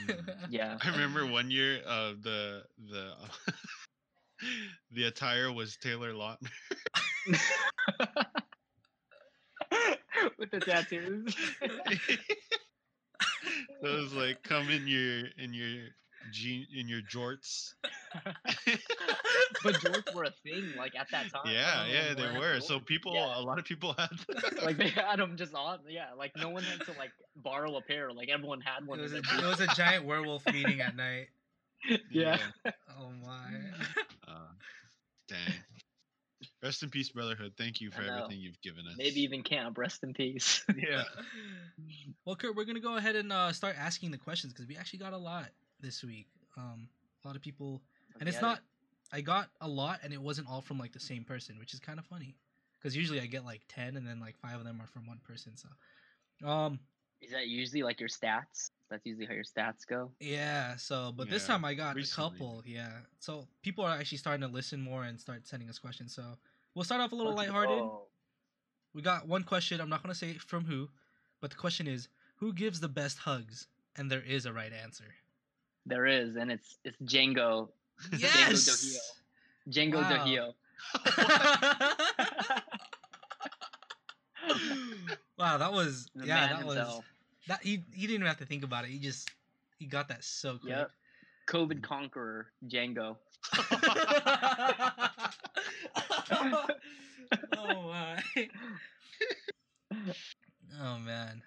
[0.02, 0.36] Mhm.
[0.50, 3.14] yeah I remember one year, uh, the the
[4.92, 6.52] the attire was Taylor Lautner.
[10.38, 11.36] with the tattoos
[11.90, 12.20] it
[13.84, 15.88] was like come in your in your
[16.32, 17.74] jean in your jorts.
[19.64, 22.40] but jorts were a thing like at that time yeah, yeah, they wow.
[22.40, 22.60] were.
[22.60, 23.40] So people, Yeah.
[23.40, 24.10] a lot of people had.
[24.64, 27.82] like they had them just on yeah like no one had to like borrow a
[27.82, 30.96] pair like everyone had one It was a it was a giant werewolf meeting at
[30.96, 31.28] night.
[31.88, 32.00] booth.
[32.12, 32.38] yeah
[33.00, 33.52] Oh my.
[34.28, 34.48] Uh,
[35.28, 35.38] dang.
[36.64, 37.54] Rest in peace, brotherhood.
[37.58, 38.96] Thank you for everything you've given us.
[38.98, 41.04] maybe even camp rest in peace Yeah.
[42.26, 45.00] Well, Kurt, we're gonna go ahead and uh, start asking the questions because we actually
[45.00, 45.50] got a lot
[45.86, 46.28] this week.
[46.58, 46.90] Um,
[47.24, 47.82] a lot of people,
[48.20, 48.48] and it's Get it.
[48.48, 48.60] not.
[49.14, 51.80] I got a lot, and it wasn't all from like the same person, which is
[51.80, 52.36] kind of funny.
[52.78, 55.20] Because usually I get like ten, and then like five of them are from one
[55.28, 55.54] person.
[55.56, 56.80] So, um,
[57.22, 60.76] is that usually like your stats that's usually how your stats go yeah.
[60.76, 62.28] So, but this time I got recently.
[62.28, 62.64] a couple.
[62.66, 62.90] Yeah.
[63.20, 66.14] So people are actually starting to listen more and start sending us questions.
[66.14, 66.24] So
[66.76, 67.80] we'll start off a little Let's lighthearted.
[67.80, 68.04] go.
[68.94, 69.82] We got one question.
[69.82, 70.90] I'm not gonna say from who,
[71.42, 72.08] but the question is,
[72.38, 73.68] who gives the best hugs?
[73.98, 75.16] And there is a right answer.
[75.86, 77.70] There is and it's it's django
[78.18, 79.00] Yes.
[79.70, 80.12] django Wow.
[80.12, 80.54] Dohio.
[85.38, 87.02] wow, that was the yeah, man that was
[87.48, 88.92] that he he didn't even have to think about it.
[88.92, 89.30] He just
[89.80, 90.72] he got that so quick.
[90.72, 90.92] yep
[91.48, 91.84] covid mm.
[91.84, 93.16] conqueror django
[97.58, 98.24] oh my.
[100.82, 101.42] oh man.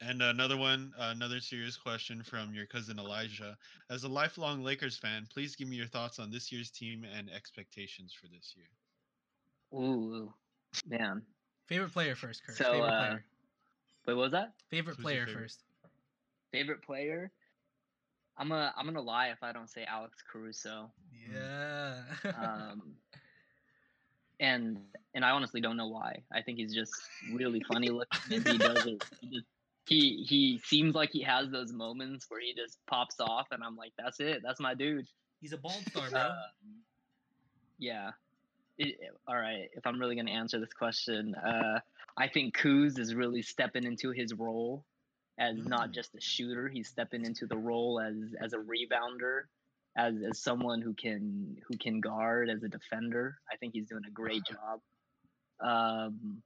[0.00, 3.58] And another one, another serious question from your cousin Elijah.
[3.88, 7.30] As a lifelong Lakers fan, please give me your thoughts on this year's team and
[7.30, 8.70] expectations for this year.
[9.74, 10.32] ooh
[10.86, 11.22] man
[11.66, 12.62] Favorite player first, Kurt.
[12.62, 13.26] So, favorite uh, player.
[14.06, 15.28] wait what was that Favorite who's player favorite?
[15.28, 15.64] first.
[16.52, 17.32] favorite player
[18.38, 22.04] i'm gonna i'm gonna lie if i don't say alex caruso Yeah.
[22.34, 22.96] um
[24.40, 24.78] and
[25.14, 26.24] and I honestly don't know why.
[26.32, 28.44] I think he's just really funny looking.
[28.44, 29.02] He does it.
[29.20, 29.46] He, just,
[29.86, 33.76] he he seems like he has those moments where he just pops off, and I'm
[33.76, 34.40] like, that's it.
[34.42, 35.06] That's my dude.
[35.40, 36.20] He's a bald star, bro.
[36.20, 36.34] Um,
[37.78, 38.10] yeah.
[38.78, 38.96] It,
[39.28, 39.68] all right.
[39.74, 41.80] If I'm really gonna answer this question, uh,
[42.16, 44.84] I think Kuz is really stepping into his role
[45.38, 45.94] as not Mm.
[45.94, 46.68] just a shooter.
[46.68, 49.42] He's stepping into the role as as a rebounder,
[49.96, 53.38] as as someone who can who can guard as a defender.
[53.52, 54.80] I think he's doing a great job.
[55.60, 56.42] Um,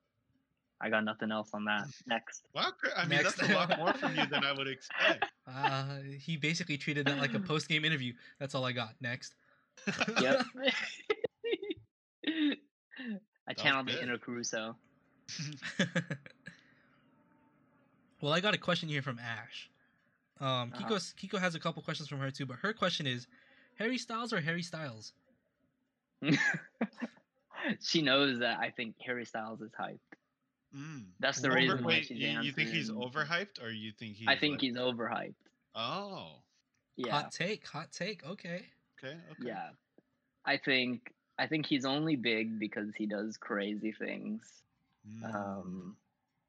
[0.81, 1.87] I got nothing else on that.
[2.07, 2.43] Next.
[2.55, 3.37] Wow, I mean Next.
[3.37, 5.25] that's a lot more from you than I would expect.
[5.51, 8.13] Uh, he basically treated that like a post game interview.
[8.39, 8.91] That's all I got.
[9.01, 9.35] Next.
[10.21, 10.45] Yep.
[13.49, 14.77] I channeled the inner Caruso.
[18.21, 19.71] well, I got a question here from Ash.
[20.41, 20.87] Um, Uh-huh.
[20.87, 23.27] Kiko's, Kiko has a couple questions from her too, but her question is
[23.77, 25.13] Harry Styles or Harry Styles?
[27.81, 29.99] she knows that I think Harry Styles is hyped.
[30.77, 31.05] Mm.
[31.19, 34.17] That's the Over- reason why wait, she's you, you think he's overhyped, or you think
[34.17, 34.29] he's?
[34.29, 35.35] I think like- he's overhyped.
[35.75, 36.43] Oh,
[36.97, 38.25] Yeah, Hot take, hot take.
[38.27, 38.67] Okay.
[38.99, 39.43] okay, okay.
[39.43, 39.71] yeah.
[40.45, 44.43] I think I think he's only big because he does crazy things.
[45.09, 45.35] Mm.
[45.35, 45.97] Um,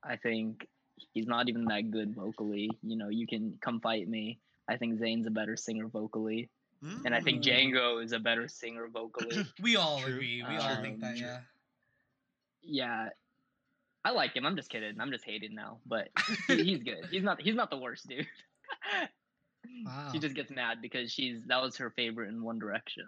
[0.04, 0.68] I think
[1.14, 2.72] he's not even that good vocally.
[2.82, 4.40] You know, you can come fight me.
[4.68, 6.50] I think Zayn's a better singer vocally,
[6.82, 7.74] and I think Mm.
[7.74, 9.46] Django is a better singer vocally.
[9.62, 10.44] We all True, agree.
[10.48, 11.40] We all think um, that, yeah.
[12.62, 13.10] yeah,
[14.06, 14.46] I like him.
[14.46, 15.00] I'm just kidding.
[15.00, 16.10] I'm just hating now, but
[16.48, 17.06] he- he's good.
[17.12, 17.42] He's not.
[17.42, 18.28] He's not the worst dude.
[19.86, 20.10] Wow.
[20.12, 23.06] She just gets mad because she's that was her favorite in One Direction.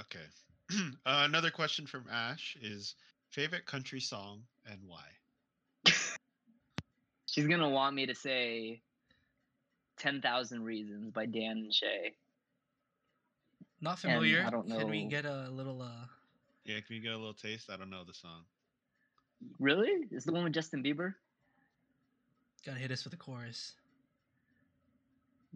[0.00, 0.24] Okay.
[1.06, 2.94] uh, another question from Ash is
[3.30, 5.04] favorite country song and why?
[7.26, 8.80] She's gonna want me to say
[9.98, 12.14] Ten Thousand Reasons by Dan and Shay.
[13.80, 14.44] Not and familiar.
[14.46, 16.06] I don't Can we get a little uh
[16.64, 17.70] Yeah, can we get a little taste?
[17.70, 18.44] I don't know the song.
[19.58, 19.90] Really?
[20.10, 21.14] Is the one with Justin Bieber?
[22.66, 23.72] gotta hit us with the chorus?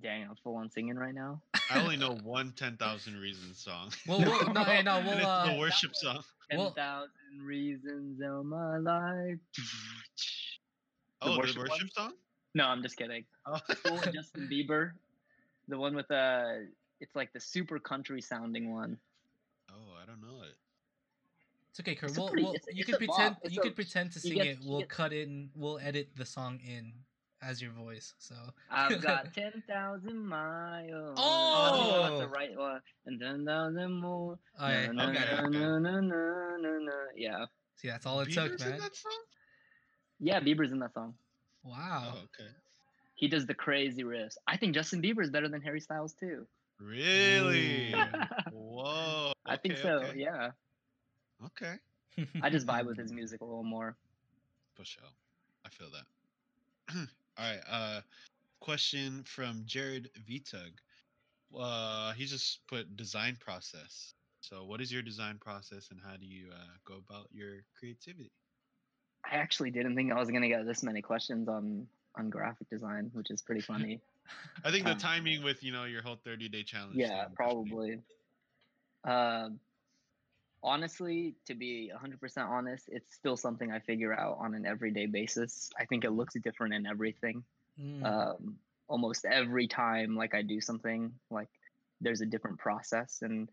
[0.01, 1.41] Dang, I'm full on singing right now.
[1.71, 3.91] I only know one 10,000 Reasons song.
[4.09, 6.23] Well, we'll no, hey, no, we'll it's uh the worship song.
[6.51, 9.39] 10,000 Well- thousand reasons of my life.
[11.21, 11.71] Oh, worship the one?
[11.71, 12.13] worship song?
[12.55, 13.25] No, I'm just kidding.
[13.47, 13.59] Oh.
[13.69, 14.93] The one with Justin Bieber,
[15.69, 16.45] the one with uh,
[17.01, 18.97] it's like the super country sounding one.
[19.71, 20.55] oh, I don't know it.
[21.73, 22.11] It's okay, Kurt.
[22.11, 23.51] It's We'll, pretty- we'll, it's you it's could pretend bop.
[23.51, 24.59] You a- could pretend to sing get- it.
[24.65, 25.49] We'll get- cut in.
[25.55, 26.93] We'll edit the song in
[27.43, 28.13] as your voice.
[28.19, 28.35] So
[28.71, 31.15] I've got ten thousand miles.
[31.17, 32.03] Oh!
[32.03, 32.81] that's the right one.
[33.07, 34.39] And ten thousand more.
[34.61, 35.19] oh, yeah, Na, okay.
[35.19, 35.43] okay.
[35.49, 36.93] na, na, na, na, na, na.
[37.17, 37.47] Yeah,
[37.77, 38.81] See, that's all it Bieber's took, in man.
[38.81, 39.13] that song?
[40.21, 40.41] yeah.
[40.41, 41.15] Bieber's in that song.
[41.65, 42.13] Wow.
[42.17, 42.51] Oh, okay.
[43.15, 44.35] He does the crazy riffs.
[44.47, 46.47] I think Justin Bieber is better than Harry Styles too.
[46.79, 47.95] Really?
[47.95, 48.03] Ooh.
[48.53, 49.33] Whoa.
[49.47, 50.01] I think so.
[50.03, 50.19] okay.
[50.19, 50.51] Yeah.
[51.47, 51.75] Okay.
[52.43, 53.97] I just vibe with his music a little more.
[54.75, 55.03] For sure.
[55.65, 56.95] I feel that.
[57.39, 57.61] All right.
[57.71, 58.01] Uh,
[58.61, 60.73] question from Jared Vitug.
[61.59, 64.15] Uh, he just put design process.
[64.41, 68.33] So, what is your design process, and how do you uh, go about your creativity?
[69.25, 71.87] I actually didn't think I was gonna get this many questions on
[72.17, 74.01] on graphic design, which is pretty funny.
[74.65, 76.97] I think the Um, timing with you know your whole thirty day challenge.
[76.97, 78.01] yeah, probably.
[79.05, 79.61] Um,
[80.63, 85.71] honestly, to be 100% honest, it's still something I figure out on an everyday basis.
[85.79, 87.45] I think it looks different in everything.
[87.81, 88.05] Mm.
[88.05, 88.59] um,
[88.89, 91.49] almost every time like i do something like
[92.03, 93.49] there's a different process and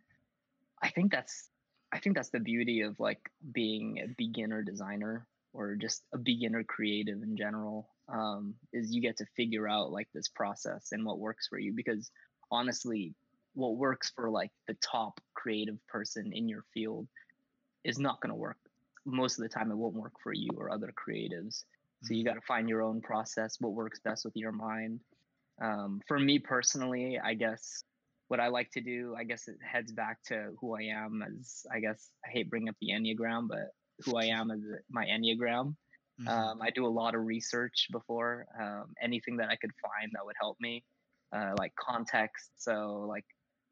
[0.84, 1.50] i think that's
[1.94, 3.22] i think that's the beauty of like
[3.54, 9.18] being a beginner designer or just a beginner creative in general um, is you get
[9.18, 12.12] to figure out like this process and what works for you because
[12.52, 13.14] honestly
[13.54, 17.08] what works for like the top creative person in your field
[17.84, 18.58] is not going to work
[19.06, 21.64] most of the time it won't work for you or other creatives
[22.04, 25.02] so you got to find your own process, what works best with your mind.
[25.62, 27.84] Um, for me personally, I guess
[28.30, 31.66] what I like to do, I guess it heads back to who I am as,
[31.74, 33.72] I guess, I hate bringing up the Enneagram, but
[34.06, 34.60] who I am as
[34.90, 35.76] my Enneagram.
[36.22, 36.28] Mhm.
[36.28, 40.26] Um, I do a lot of research before um, anything that I could find that
[40.26, 40.86] would help me,
[41.34, 42.52] uh, like context.
[42.58, 43.26] So, like,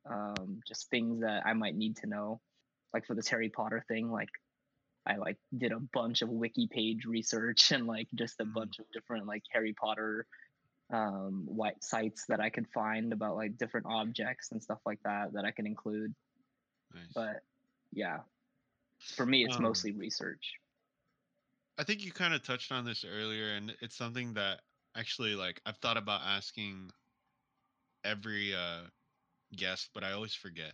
[0.09, 2.41] um, just things that I might need to know.
[2.93, 4.29] Like for this Harry Potter thing, like
[5.05, 8.53] I like did a bunch of wiki page research and like just a Mhm.
[8.53, 10.27] bunch of different like Harry Potter
[10.93, 15.33] um white sites that I could find about like different objects and stuff like that
[15.33, 16.15] that I can include.
[16.93, 17.15] Nice.
[17.15, 17.43] But
[17.91, 18.23] yeah,
[19.15, 20.55] for me, it's Um, mostly research.
[21.77, 24.63] I think you kind of touched on this earlier, and it's something that
[24.95, 26.91] actually, like, I've thought about asking
[28.03, 28.87] every uh,
[29.55, 30.73] guest, but I always forget.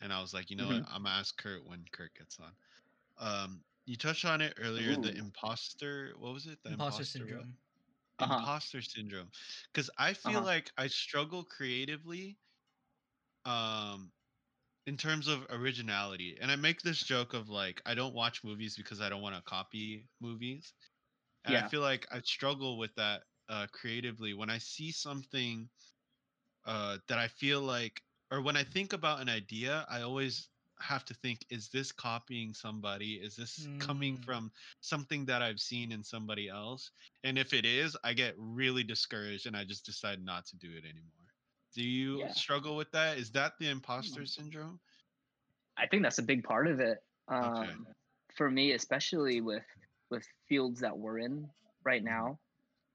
[0.00, 0.82] and I was like, you know Mhm.
[0.82, 2.52] what, I'm gonna ask Kurt when Kurt gets on.
[3.18, 6.12] Um, you touched on it earlier, the imposter.
[6.18, 6.58] What was it?
[6.64, 7.46] The Imposter what?
[7.46, 7.56] syndrome.
[8.18, 8.46] Uh-huh.
[8.46, 9.30] Imposter syndrome.
[9.72, 10.42] Because I feel Uh-huh.
[10.42, 12.38] like I struggle creatively,
[13.44, 14.12] um,
[14.86, 16.36] in terms of originality.
[16.40, 19.36] And I make this joke of like, I don't watch movies because I don't want
[19.36, 20.74] to copy movies.
[21.44, 25.68] And I feel like I struggle with that uh, creatively when I see something
[26.64, 30.48] uh, that I feel like, or when I think about an idea, I always
[30.80, 33.14] have to think, is this copying somebody?
[33.14, 34.24] Is this coming Mm.
[34.24, 36.90] from something that I've seen in somebody else?
[37.24, 40.70] And if it is, I get really discouraged and I just decide not to do
[40.76, 41.34] it anymore.
[41.74, 42.32] Do you Yeah.
[42.32, 43.18] struggle with that?
[43.18, 44.80] Is that the imposter syndrome?
[45.76, 46.98] I think that's a big part of it.
[47.28, 47.86] Um,
[48.36, 49.64] For me, especially with
[50.10, 51.50] with fields that we're in
[51.84, 52.38] right now,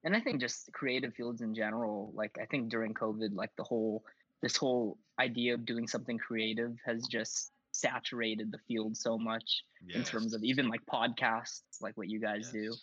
[0.08, 2.14] and I think just creative fields in general.
[2.16, 4.06] Like I think during COVID, like the whole
[4.42, 10.04] this whole idea of doing something creative has just saturated the field so much in
[10.06, 12.74] terms of even like podcasts, like what you guys do,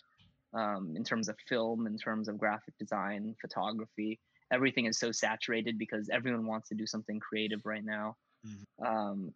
[0.53, 4.19] um, in terms of film, in terms of graphic design, photography.
[4.53, 8.15] Everything is so saturated because everyone wants to do something creative right now.
[8.45, 8.85] Mhm.
[8.85, 9.33] Um,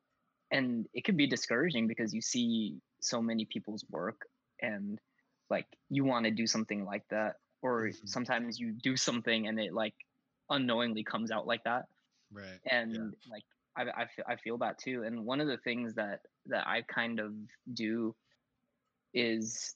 [0.51, 4.27] and it could be discouraging because you see so many people's work
[4.61, 4.99] and
[5.49, 8.05] like you want to do something like that or Mhm.
[8.05, 9.95] sometimes you do something and it like
[10.49, 11.85] unknowingly comes out like that
[12.31, 12.61] Right.
[12.69, 13.43] and like
[13.77, 16.81] I, I, fe- I feel that too and one of the things that that i
[16.83, 17.35] kind of
[17.73, 18.15] do
[19.13, 19.75] is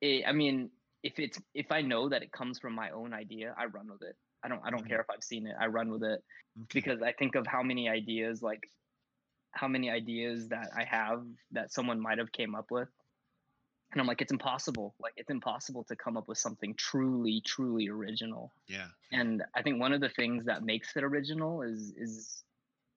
[0.00, 0.70] it, i mean
[1.02, 4.02] if it's if i know that it comes from my own idea i run with
[4.02, 4.88] it i don't i don't Mhm.
[4.88, 6.20] care if i've seen it i run with it
[6.62, 6.82] Okay.
[6.82, 8.62] because i think of how many ideas like
[9.52, 12.88] how many ideas that i have that someone might have came up with
[13.92, 17.88] and i'm like it's impossible like it's impossible to come up with something truly truly
[17.88, 18.86] original yeah.
[19.12, 22.44] and i think one of the things that makes it original is is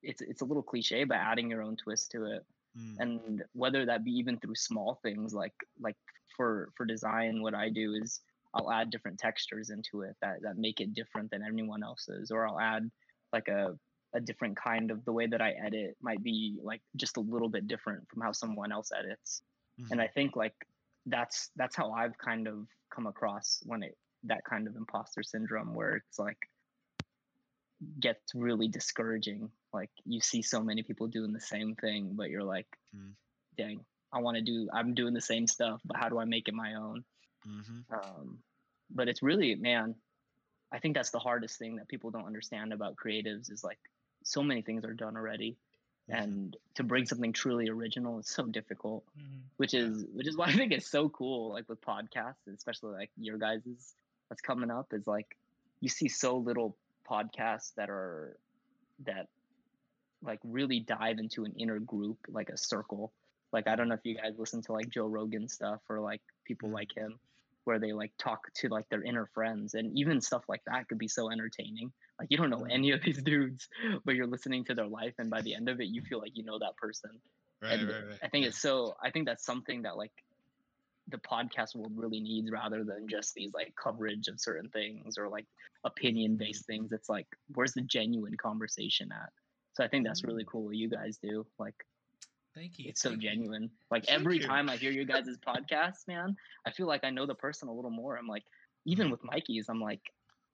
[0.04, 2.46] it's it's a little cliche but adding your own twist to it
[2.78, 2.96] Mm.
[3.00, 5.98] and whether that be even through small things like like
[6.38, 8.22] for for design what i do is
[8.54, 12.48] i'll add different textures into it that that make it different than anyone else's or
[12.48, 12.90] i'll add
[13.34, 13.78] like a
[14.14, 17.50] a different kind of the way that i edit might be like just a little
[17.50, 19.42] bit different from how someone else edits
[19.92, 20.56] and i think like
[21.06, 25.74] that's that's how i've kind of come across when it that kind of imposter syndrome
[25.74, 26.38] where it's like
[28.00, 32.44] gets really discouraging like you see so many people doing the same thing but you're
[32.44, 33.14] like Mm.
[33.58, 36.48] dang i want to do i'm doing the same stuff but how do i make
[36.48, 37.04] it my own
[37.48, 37.86] Mhm.
[37.90, 38.44] um,
[38.90, 39.96] but it's really man
[40.72, 43.80] i think that's the hardest thing that people don't understand about creatives is like
[44.24, 45.58] so many things are done already.
[46.12, 49.42] And to bring something truly original is so difficult Mhm.
[49.58, 53.12] which is which is why I think it's so cool, like with podcasts, especially like
[53.18, 53.94] your guys's
[54.30, 55.38] that's coming up, is like
[55.82, 56.78] you see so little
[57.10, 58.38] podcasts that are
[59.06, 59.28] that
[60.24, 63.12] like really dive into an inner group, like a circle.
[63.52, 66.22] Like I don't know if you guys listen to like Joe Rogan stuff or like
[66.46, 66.74] people Mhm.
[66.74, 67.20] like him,
[67.66, 70.98] where they like talk to like their inner friends, and even stuff like that could
[71.00, 71.92] be so entertaining.
[72.22, 73.68] Like you don't know any of these dudes,
[74.06, 76.32] but you're listening to their life, and by the end of it, you feel like
[76.36, 77.12] you know that person
[77.62, 78.20] Right, and right, right.
[78.24, 78.96] I think it's so.
[79.04, 80.12] I think that's something that like
[81.08, 85.30] the podcast world really needs, rather than just these like coverage of certain things or
[85.30, 85.46] like
[85.84, 86.82] opinion based mm-hmm.
[86.84, 86.92] things.
[86.92, 89.30] It's like where's the genuine conversation at?
[89.74, 90.52] So I think that's really mm-hmm.
[90.52, 91.46] cool what you guys do.
[91.60, 91.76] Like
[92.56, 92.90] Thank you.
[92.90, 93.30] it's so thank you.
[93.30, 93.70] genuine.
[93.92, 94.44] Like Thank every you.
[94.44, 97.74] time I hear you guys' podcast, man, I feel like I know the person a
[97.74, 98.18] little more.
[98.18, 98.44] I'm like,
[98.86, 99.12] even mm-hmm.
[99.12, 100.02] with Mikey's, I'm like,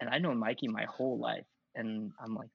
[0.02, 1.46] and I know Mikey my whole life,
[1.78, 2.50] and I'm like.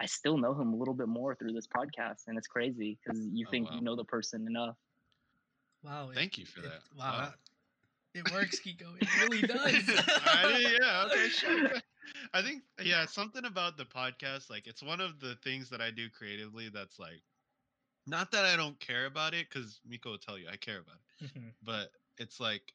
[0.00, 3.24] I still know him a little bit more through this podcast, and it's crazy because
[3.32, 3.76] you Oh, think wow.
[3.76, 4.74] you know the person enough.
[5.84, 6.10] Wow.
[6.10, 6.80] it- Thank you for it- that.
[6.98, 7.18] Wow.
[7.18, 7.34] Wow.
[8.14, 8.96] It works, Kiko.
[9.00, 9.84] It really does.
[10.24, 11.70] I yeah, okay, sure.
[12.34, 15.90] I think yeah, something about the podcast, like it's one of the things that I
[15.92, 17.22] do creatively that's like
[18.06, 20.96] not that I don't care about it, because Miko will tell you I care about
[21.20, 21.52] it, Mhm.
[21.62, 22.72] but it's like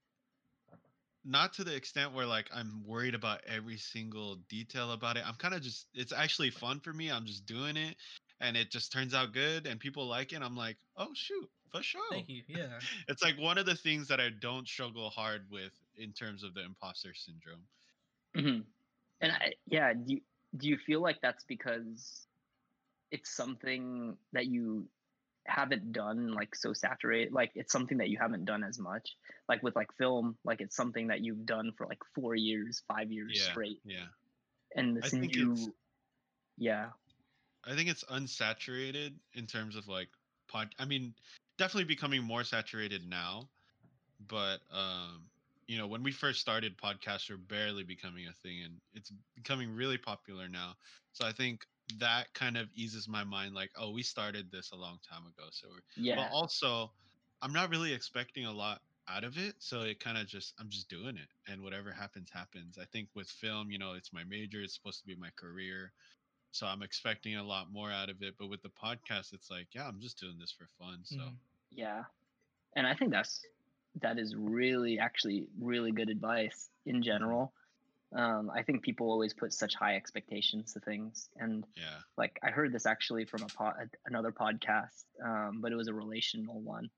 [1.27, 5.23] not to the extent where like I'm worried about every single detail about it.
[5.27, 7.11] I'm kind of just it's actually fun for me.
[7.11, 7.97] I'm just doing it
[8.41, 10.41] and it just turns out good and people like it.
[10.41, 12.01] I'm like, oh shoot, for sure.
[12.11, 12.43] Thank you.
[12.47, 12.79] Yeah.
[13.09, 16.53] It's like one of the things that I don't struggle hard with in terms of
[16.55, 17.67] the imposter syndrome.
[18.35, 18.61] hmm
[19.21, 20.21] And I, yeah, do you,
[20.57, 22.27] do you feel like that's because
[23.11, 24.89] it's something that you
[25.47, 29.15] haven't done like so saturated like it's something that you haven't done as much
[29.47, 33.11] like with like film like it's something that you've done for like four years five
[33.11, 33.51] years Yeah.
[33.51, 34.05] straight Yeah.
[34.75, 35.73] and this new
[36.57, 36.87] yeah
[37.67, 40.07] I think it's unsaturated in terms of like
[40.47, 40.73] pod.
[40.79, 41.13] I mean,
[41.57, 43.49] definitely becoming more saturated now,
[44.27, 45.25] but um,
[45.67, 49.75] you know, when we first started, podcasts were barely becoming a thing, and it's becoming
[49.75, 50.75] really popular now.
[51.11, 51.65] So I think
[51.99, 53.53] that kind of eases my mind.
[53.53, 56.15] Like, oh, we started this a long time ago, so we're Yeah.
[56.15, 56.91] but also
[57.41, 60.69] i'm not really expecting a lot out of it so it kind of just i'm
[60.69, 64.23] just doing it and whatever happens happens i think with film you know it's my
[64.23, 65.91] major it's supposed to be my career
[66.51, 69.67] so i'm expecting a lot more out of it but with the podcast it's like
[69.75, 71.35] yeah i'm just doing this for fun so Mhm.
[71.71, 72.03] Yeah.
[72.75, 73.41] And I think that's
[74.01, 77.53] that is really actually really good advice in general.
[78.17, 82.49] Um, I think people always put such high expectations to things, and yeah like I
[82.51, 83.75] heard this actually from a pod,
[84.07, 86.89] another podcast, um, but it was a relational one,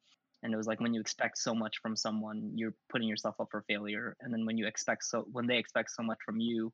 [0.44, 3.50] and it was like when you expect so much from someone, you're putting yourself up
[3.52, 6.74] for failure, and then when you expect so when they expect so much from you,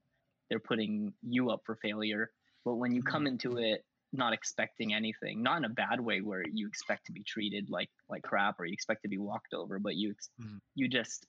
[0.50, 2.32] they're putting you up for failure.
[2.64, 6.44] But when you come into it not expecting anything, not in a bad way where
[6.54, 9.80] you expect to be treated like like crap or you expect to be walked over,
[9.80, 10.62] but you ex- Mhm.
[10.76, 11.28] you just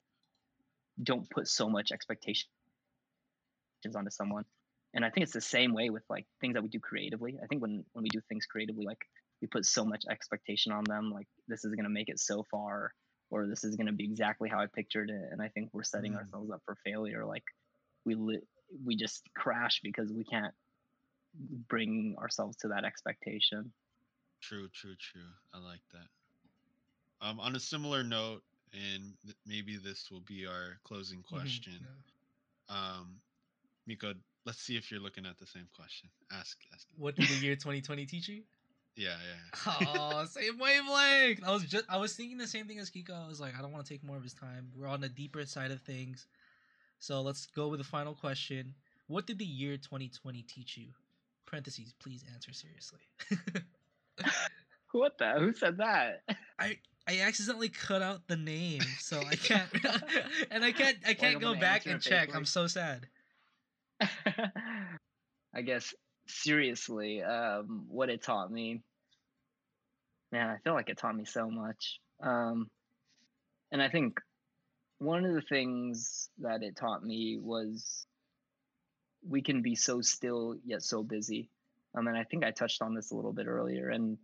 [1.03, 2.51] don't put so much expectations
[3.85, 4.31] onto someone.
[4.81, 7.29] And I think it's the same way with like things that we do creatively.
[7.35, 8.99] I think when when we do things creatively, like
[9.41, 12.93] we put so much expectation on them, like this is gonna make it so far,
[13.31, 15.29] or this is gonna be exactly how I pictured it.
[15.31, 16.17] And I think we're setting Mm.
[16.17, 17.25] ourselves up for failure.
[17.27, 17.45] Like
[18.05, 18.47] we li-
[18.85, 20.55] we just crash because we can't
[21.69, 23.73] bring ourselves to that expectation.
[24.41, 26.09] true true true i like that
[27.21, 31.63] um on a similar note and th- maybe this will be our closing Mhm.
[31.63, 32.03] question Yeah.
[32.69, 33.21] um
[33.87, 34.13] miko
[34.45, 37.55] let's see if you're looking at the same question ask ask What did the year
[37.57, 38.43] 2020 teach you?
[38.97, 41.43] yeah yeah Oh, same wavelength.
[41.45, 43.13] I was just I was thinking the same thing as Kiko.
[43.25, 44.71] I was like, I don't want to take more of his time.
[44.75, 46.27] We're on the deeper side of things.
[46.99, 48.75] So let's go with the final question.
[49.07, 50.89] What did the year 2020 teach you?
[51.47, 53.01] Parentheses, please answer seriously.
[54.93, 55.33] What the?
[55.39, 56.23] Who said that?
[56.59, 59.69] I I accidentally cut out the name, so I can't
[60.51, 62.21] and I can't I can't I'm go back and check.
[62.21, 62.37] faithfully.
[62.39, 63.07] I'm so sad.
[65.55, 65.95] I guess
[66.29, 68.83] seriously, um, what it taught me,
[70.33, 72.01] man, I feel like it taught me so much.
[72.23, 72.69] Um,
[73.73, 74.21] and I think
[74.99, 78.07] one of the things that it taught me was
[79.29, 81.51] we can be so still yet so busy.
[81.97, 83.89] Um, and I think I touched on this a little bit earlier.
[83.89, 84.19] And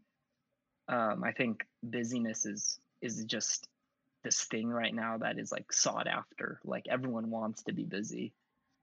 [0.88, 3.68] um, I think busyness is is just
[4.22, 6.60] this thing right now that is like sought after.
[6.64, 8.32] Like everyone wants to be busy.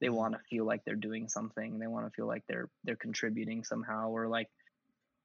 [0.01, 1.79] They want to feel like they're doing something.
[1.79, 4.09] They want to feel like they're they're contributing somehow.
[4.09, 4.49] Or like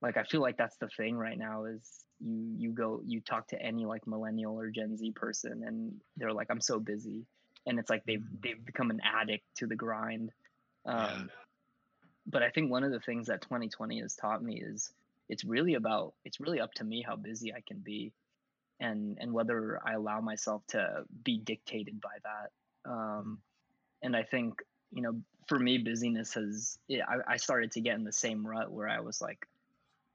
[0.03, 3.49] like I feel like that's the thing right now is you you go you talk
[3.49, 7.27] to any like millennial or Gen Z person and they're like I'm so busy.
[7.67, 8.41] And it's like they've Mhm.
[8.43, 10.33] they've become an addict to the grind.
[10.87, 11.45] Um, Yeah.
[12.27, 14.93] but I think one of the things that 2020 has taught me is
[15.29, 18.15] it's really about it's really up to me how busy I can be,
[18.81, 22.91] and and whether I allow myself to be dictated by that.
[22.91, 23.43] Um,
[24.05, 28.05] and I think you know for me busyness has I, I started to get in
[28.05, 29.47] the same rut where I was like,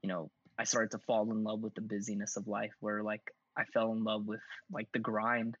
[0.02, 3.22] you know, I started to fall in love with the busyness of life where like
[3.56, 4.40] I fell in love with
[4.72, 5.56] like the grind.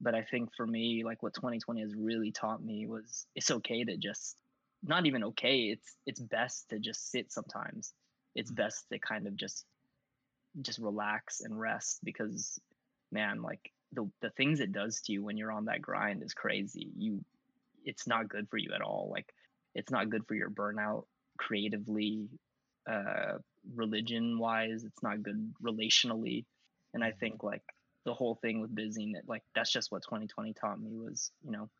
[0.00, 3.84] But I think for me, like what 2020 has really taught me was it's okay
[3.84, 4.36] to just
[4.82, 7.92] not even okay it's it's best to just sit sometimes
[8.34, 8.56] it's Mhm.
[8.56, 9.66] best to kind of just
[10.62, 12.60] just relax and rest because
[13.10, 16.34] man like the the things it does to you when you're on that grind is
[16.34, 17.24] crazy you
[17.88, 19.34] it's not good for you at all like
[19.74, 21.04] it's not good for your burnout
[21.38, 22.28] creatively
[22.90, 23.38] uh
[23.74, 26.46] religion wise it's not good relationally
[26.94, 27.18] and i Mhm.
[27.20, 27.64] think like
[28.06, 31.70] the whole thing with busy like that's just what 2020 taught me was you know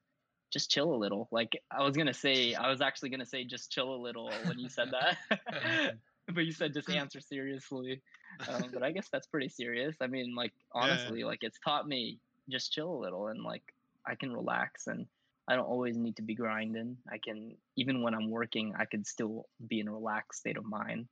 [0.53, 1.29] just chill a little.
[1.33, 4.59] Like I was gonna say, I was actually gonna say just chill a little when
[4.59, 5.19] you said that,
[6.35, 8.03] but you said just answer seriously.
[8.49, 9.97] Um, but I guess that's pretty serious.
[10.01, 10.97] I mean, like yeah.
[10.97, 13.65] honestly, like it's taught me just chill a little and like
[14.07, 15.07] I can relax and
[15.49, 16.99] I don't always need to be grinding.
[17.11, 20.65] I can even when I'm working, I could still be in a relaxed state of
[20.65, 21.09] mind.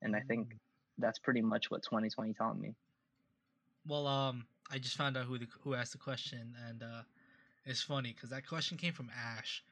[0.00, 0.56] And I think
[0.98, 2.74] that's pretty much what 2020 taught me.
[3.86, 7.02] Well, um, I just found out who the, who asked the question, and uh,
[7.64, 9.64] it's funny because that question came from Ash.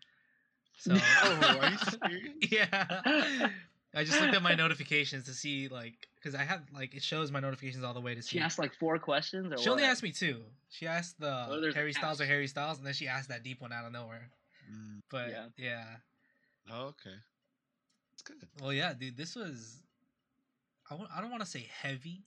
[0.78, 2.34] So, oh, are you serious?
[2.50, 3.48] yeah.
[3.94, 7.30] I just looked at my notifications to see like because I have like it shows
[7.32, 8.36] my notifications all the way to see.
[8.38, 10.42] She asked like four questions, or She only asked me two.
[10.70, 13.60] She asked the Oh, Harry Styles or Harry Styles, and then she asked that deep
[13.60, 14.30] one out of nowhere.
[14.70, 15.46] Mm, But Yeah.
[15.56, 15.84] yeah.
[16.70, 17.16] oh, okay.
[18.12, 18.36] It's good.
[18.60, 19.78] Well, yeah, dude, this was.
[20.90, 22.24] I w- I don't want to say heavy,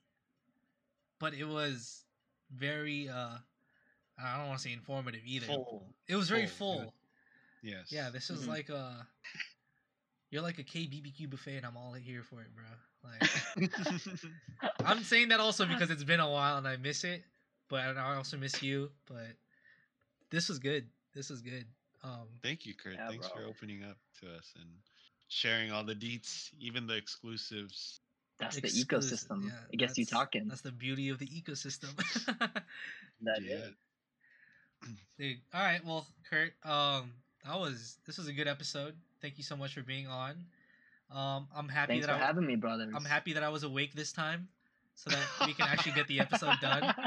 [1.20, 2.04] but it was
[2.52, 3.08] very.
[3.10, 3.38] uh
[4.24, 5.48] I don't want to say informative either.
[5.48, 5.94] Full.
[6.08, 6.94] It was very Full, full.
[7.64, 7.92] Yes.
[7.92, 8.50] Yeah, this is Mhm.
[8.50, 9.08] like a.
[10.32, 12.64] You're like a KBBQ buffet, and I'm all here for it, bro.
[13.04, 13.70] Like,
[14.86, 17.24] I'm saying that also because it's been a while and I miss it,
[17.70, 18.90] but I also miss you.
[19.08, 19.28] But
[20.30, 20.88] this was good.
[21.14, 21.66] This was good.
[22.04, 22.94] Um, Thank you, Kurt.
[22.94, 23.44] Yeah, Thanks bro.
[23.44, 24.70] for opening up to us and
[25.28, 28.00] sharing all the deets, even the exclusives.
[28.40, 29.46] That's the ecosystem.
[29.46, 30.48] yeah, it gets you talking.
[30.48, 31.90] That's the beauty of the ecosystem.
[33.24, 33.56] That yeah.
[33.56, 33.74] is.
[35.20, 35.38] Dude.
[35.54, 35.86] All right.
[35.86, 37.12] Well, Kurt, um,
[37.46, 38.96] that was this was a good episode.
[39.22, 40.46] Thank you so much for being on.
[41.12, 42.90] Um, I'm happy Thanks that for I, having me, brother.
[42.96, 44.48] I'm happy that I was awake this time,
[44.96, 46.94] so that we can actually get the episode done.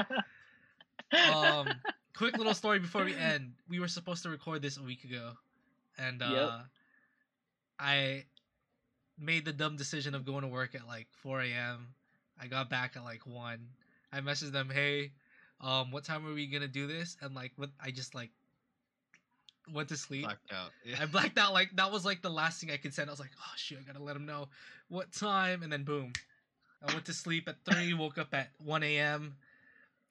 [1.13, 1.69] Um,
[2.17, 3.53] quick little story before we end.
[3.69, 5.33] We were supposed to record this a week ago,
[5.97, 6.49] and uh, Yep.
[7.79, 8.25] I
[9.17, 11.93] made the dumb decision of going to work at like 4 a.m.
[12.41, 13.67] I got back at like one.
[14.11, 15.11] I messaged them, "Hey,
[15.61, 18.31] um, what time are we gonna do this?" And like, what I just like
[19.73, 20.23] went to sleep.
[20.23, 20.71] Blacked out.
[20.85, 20.97] Yeah.
[21.01, 21.53] I blacked out.
[21.53, 23.09] Like that was like the last thing I could send.
[23.09, 24.49] I was like, "Oh shit, I gotta let them know
[24.89, 26.13] what time." And then boom,
[26.87, 27.93] I went to sleep at three.
[27.97, 29.35] woke up at 1 a.m.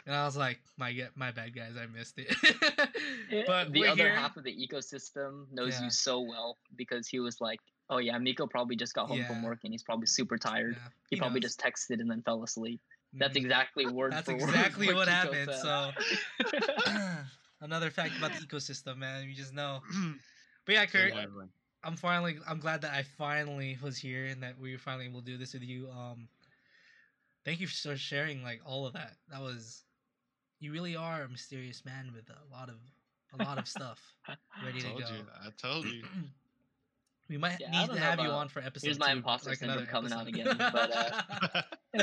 [0.06, 1.72] And I was like, "My get my bad, guys.
[1.80, 2.34] I missed it."
[3.46, 4.14] but the other here.
[4.14, 5.84] half of the ecosystem knows Yeah.
[5.84, 9.42] you so well because he was like, "Oh yeah, Miko probably just got home from
[9.42, 10.76] work and he's probably super tired.
[10.76, 11.56] Yeah, he probably knows.
[11.56, 12.80] just texted and then fell asleep."
[13.16, 13.42] That's Mhm.
[13.42, 15.92] exactly word That's for word exactly what happened, so-
[17.64, 19.28] Another fact about the ecosystem, man.
[19.28, 19.80] You just know.
[20.66, 21.50] But yeah, Kurt, Surviving.
[21.82, 25.20] I'm finally I'm glad that I finally was here and that we were finally able
[25.20, 25.90] to do this with you.
[25.90, 26.28] Um
[27.44, 29.12] thank you for sharing like all of that.
[29.30, 29.84] That was
[30.60, 32.76] you really are a mysterious man with a lot of
[33.38, 34.00] a lot of stuff
[34.64, 35.06] ready to told go.
[35.10, 35.24] you.
[35.44, 36.02] I told you.
[37.28, 39.50] we might Yeah, need to know have you on for episode here's my two, imposter
[39.50, 41.62] like syndrome another coming out again, but, uh,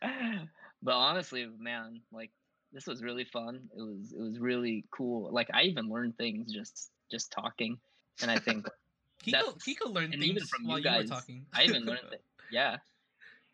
[0.82, 2.30] but honestly, man, like
[2.72, 3.68] this was really fun.
[3.76, 5.32] It was it was really cool.
[5.32, 7.78] Like I even learned things just just talking,
[8.22, 8.66] and I think
[9.24, 11.46] Kiko, Kiko learned things even from while you you were guys, talking.
[11.54, 12.76] I even learned that yeah,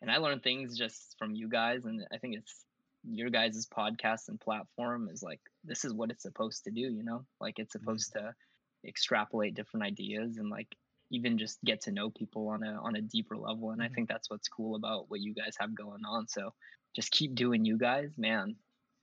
[0.01, 2.65] and I learned things just from you guys, and I think it's
[3.05, 6.81] your guys' podcast and platform is like this is what it's supposed to do.
[6.81, 8.35] You know, like it's supposed to
[8.87, 10.75] extrapolate different ideas and like
[11.11, 13.95] even just get to know people on a on a deeper level and i Mhm.
[13.95, 16.53] think that's what's cool about what you guys have going on so
[16.95, 18.55] just keep doing you guys man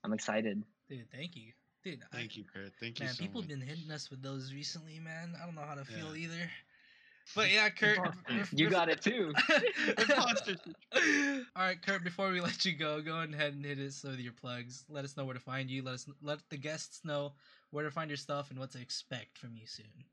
[0.04, 1.54] i'm excited Dude, thank you.
[1.84, 2.72] Dude, I- Thank you, Kurt.
[2.80, 3.50] Thank you Man, so people much.
[3.50, 5.34] have been hitting us with those recently, man.
[5.42, 6.24] I don't know how to feel Yeah.
[6.26, 6.52] either.
[7.36, 8.00] But yeah, Kurt.
[8.52, 9.34] You got it too
[9.98, 10.56] Imposter.
[10.94, 11.00] All
[11.56, 12.04] right, Kurt.
[12.04, 14.86] Before we let you go, go ahead and hit us with your plugs.
[14.90, 15.82] Let us know where to find you.
[15.84, 17.34] Let us let the guests know
[17.72, 20.06] where to find your stuff and what to expect from you soon.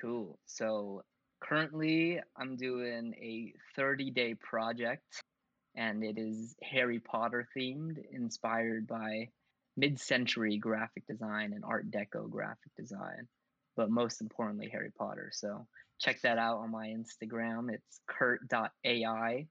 [0.00, 1.02] cool so
[1.40, 5.22] currently i'm doing a 30 day project
[5.76, 9.28] and it is harry potter themed inspired by
[9.76, 13.28] mid-century graphic design and art deco graphic design
[13.76, 15.66] but most importantly harry potter so
[16.00, 19.46] check that out on my instagram it's kurt.ai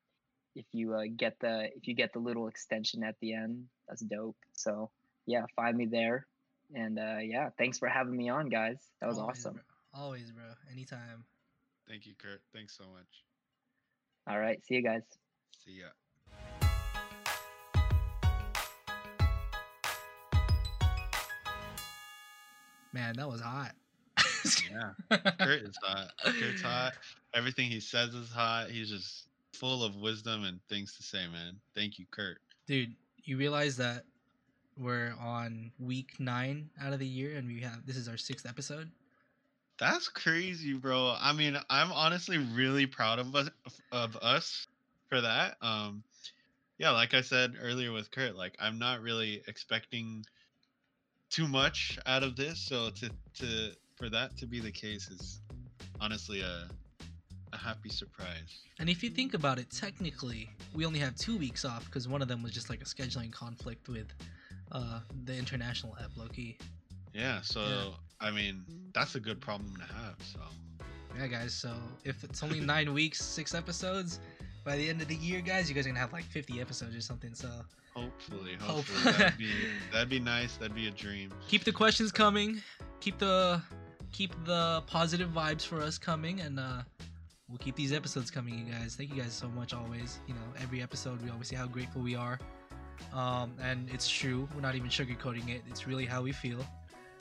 [0.56, 4.02] if you uh, get the if you get the little extension at the end that's
[4.02, 4.90] dope so
[5.26, 6.26] yeah find me there
[6.74, 9.62] and uh, yeah thanks for having me on guys that was Always, awesome bro.
[9.98, 10.44] Always, bro.
[10.70, 11.24] Anytime.
[11.88, 12.42] Thank you, Kurt.
[12.54, 13.24] Thanks so much.
[14.28, 15.04] all right see you guys
[15.64, 15.88] See ya.
[22.96, 23.74] Man, that was hot.
[24.72, 25.18] Yeah.
[25.38, 26.12] Kurt is hot.
[26.24, 26.94] Kurt's hot.
[27.34, 28.70] Everything he says is hot.
[28.70, 31.58] He's just full of wisdom and things to say, man.
[31.76, 32.38] Thank you, Kurt.
[32.68, 34.06] Dude, you realize that
[34.78, 38.48] we're on week nine out of the year, and we have this is our sixth
[38.48, 38.90] episode.
[39.78, 41.16] That's crazy, bro.
[41.20, 43.50] I mean, I'm honestly really proud of us
[43.92, 44.68] of us
[45.10, 45.58] for that.
[45.62, 46.02] Um
[46.78, 50.26] yeah, like I said earlier with Kurt, like I'm not really expecting
[51.36, 55.42] too much out of this, so to to for that to be the case is
[56.00, 56.68] honestly a
[57.52, 58.64] a happy surprise.
[58.80, 62.22] And if you think about it, technically, we only have two weeks off because one
[62.22, 64.08] of them was just like a scheduling conflict with
[64.72, 66.58] uh, the international app Loki.
[67.14, 68.28] Yeah, so Yeah.
[68.28, 68.64] I mean,
[68.94, 70.16] that's a good problem to have.
[70.34, 70.40] So
[71.18, 71.54] Yeah, guys.
[71.54, 71.74] So
[72.06, 74.20] if it's only nine weeks, six episodes,
[74.66, 76.96] by the end of the year, guys, you guys are gonna have like 50 episodes
[76.96, 77.34] or something.
[77.34, 77.48] So
[77.96, 78.78] hopefully, Hope.
[78.78, 79.52] hopefully that'd be
[79.94, 80.58] that'd be nice.
[80.58, 81.32] That'd be a dream.
[81.48, 82.62] keep the questions coming.
[83.00, 83.62] Keep the
[84.12, 86.82] keep the positive vibes for us coming, and uh,
[87.48, 88.96] we'll keep these episodes coming, you guys.
[88.96, 89.74] Thank you guys so much.
[89.74, 92.40] Always, you know, every episode we always say how grateful we are.
[93.14, 94.48] Um, and it's true.
[94.56, 95.62] We're not even sugarcoating it.
[95.70, 96.66] It's really how we feel.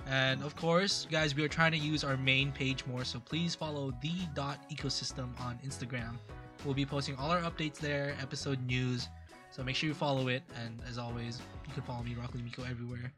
[0.07, 3.55] And of course, guys, we are trying to use our main page more, so please
[3.55, 6.17] follow the dot ecosystem on Instagram.
[6.65, 9.09] We'll be posting all our updates there, episode news.
[9.51, 10.43] So make sure you follow it.
[10.65, 13.13] And as always, you can follow me, Rockly Miko, everywhere.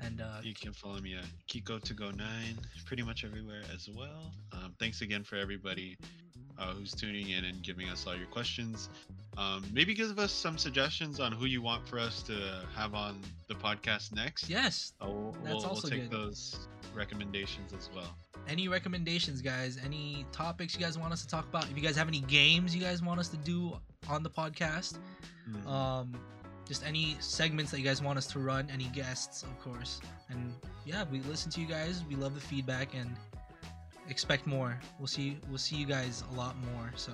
[0.00, 3.88] And uh, You can follow me at Kiko to go nine, pretty much everywhere as
[3.94, 4.32] well.
[4.52, 5.98] Um, thanks again for everybody
[6.58, 8.88] uh, who's tuning in and giving us all your questions.
[9.36, 13.20] Um, maybe give us some suggestions on who you want for us to have on
[13.48, 14.48] the podcast next.
[14.48, 16.18] yes, Uh, we'll, That's we'll, also we'll take good.
[16.18, 18.14] those recommendations as well.
[18.48, 19.78] Any recommendations, guys?
[19.84, 21.64] Any topics you guys want us to talk about?
[21.70, 23.78] If you guys have any games you guys want us to do
[24.08, 24.98] on the podcast,
[25.48, 25.66] Mhm.
[25.66, 26.20] um,
[26.66, 30.00] just any segments that you guys want us to run, any guests, of course.
[30.28, 32.04] And yeah, we listen to you guys.
[32.04, 33.16] We love the feedback and
[34.08, 34.78] expect more.
[34.98, 35.38] We'll see.
[35.48, 36.92] We'll see you guys a lot more.
[36.96, 37.12] So,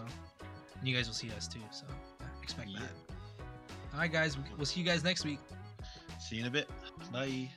[0.78, 1.62] and you guys will see us too.
[1.70, 1.84] So
[2.20, 2.80] yeah, expect Yeah.
[2.80, 2.90] that.
[3.92, 4.36] All right, guys.
[4.56, 5.38] We'll see you guys next week.
[6.18, 6.68] See you in a bit.
[7.12, 7.50] Bye.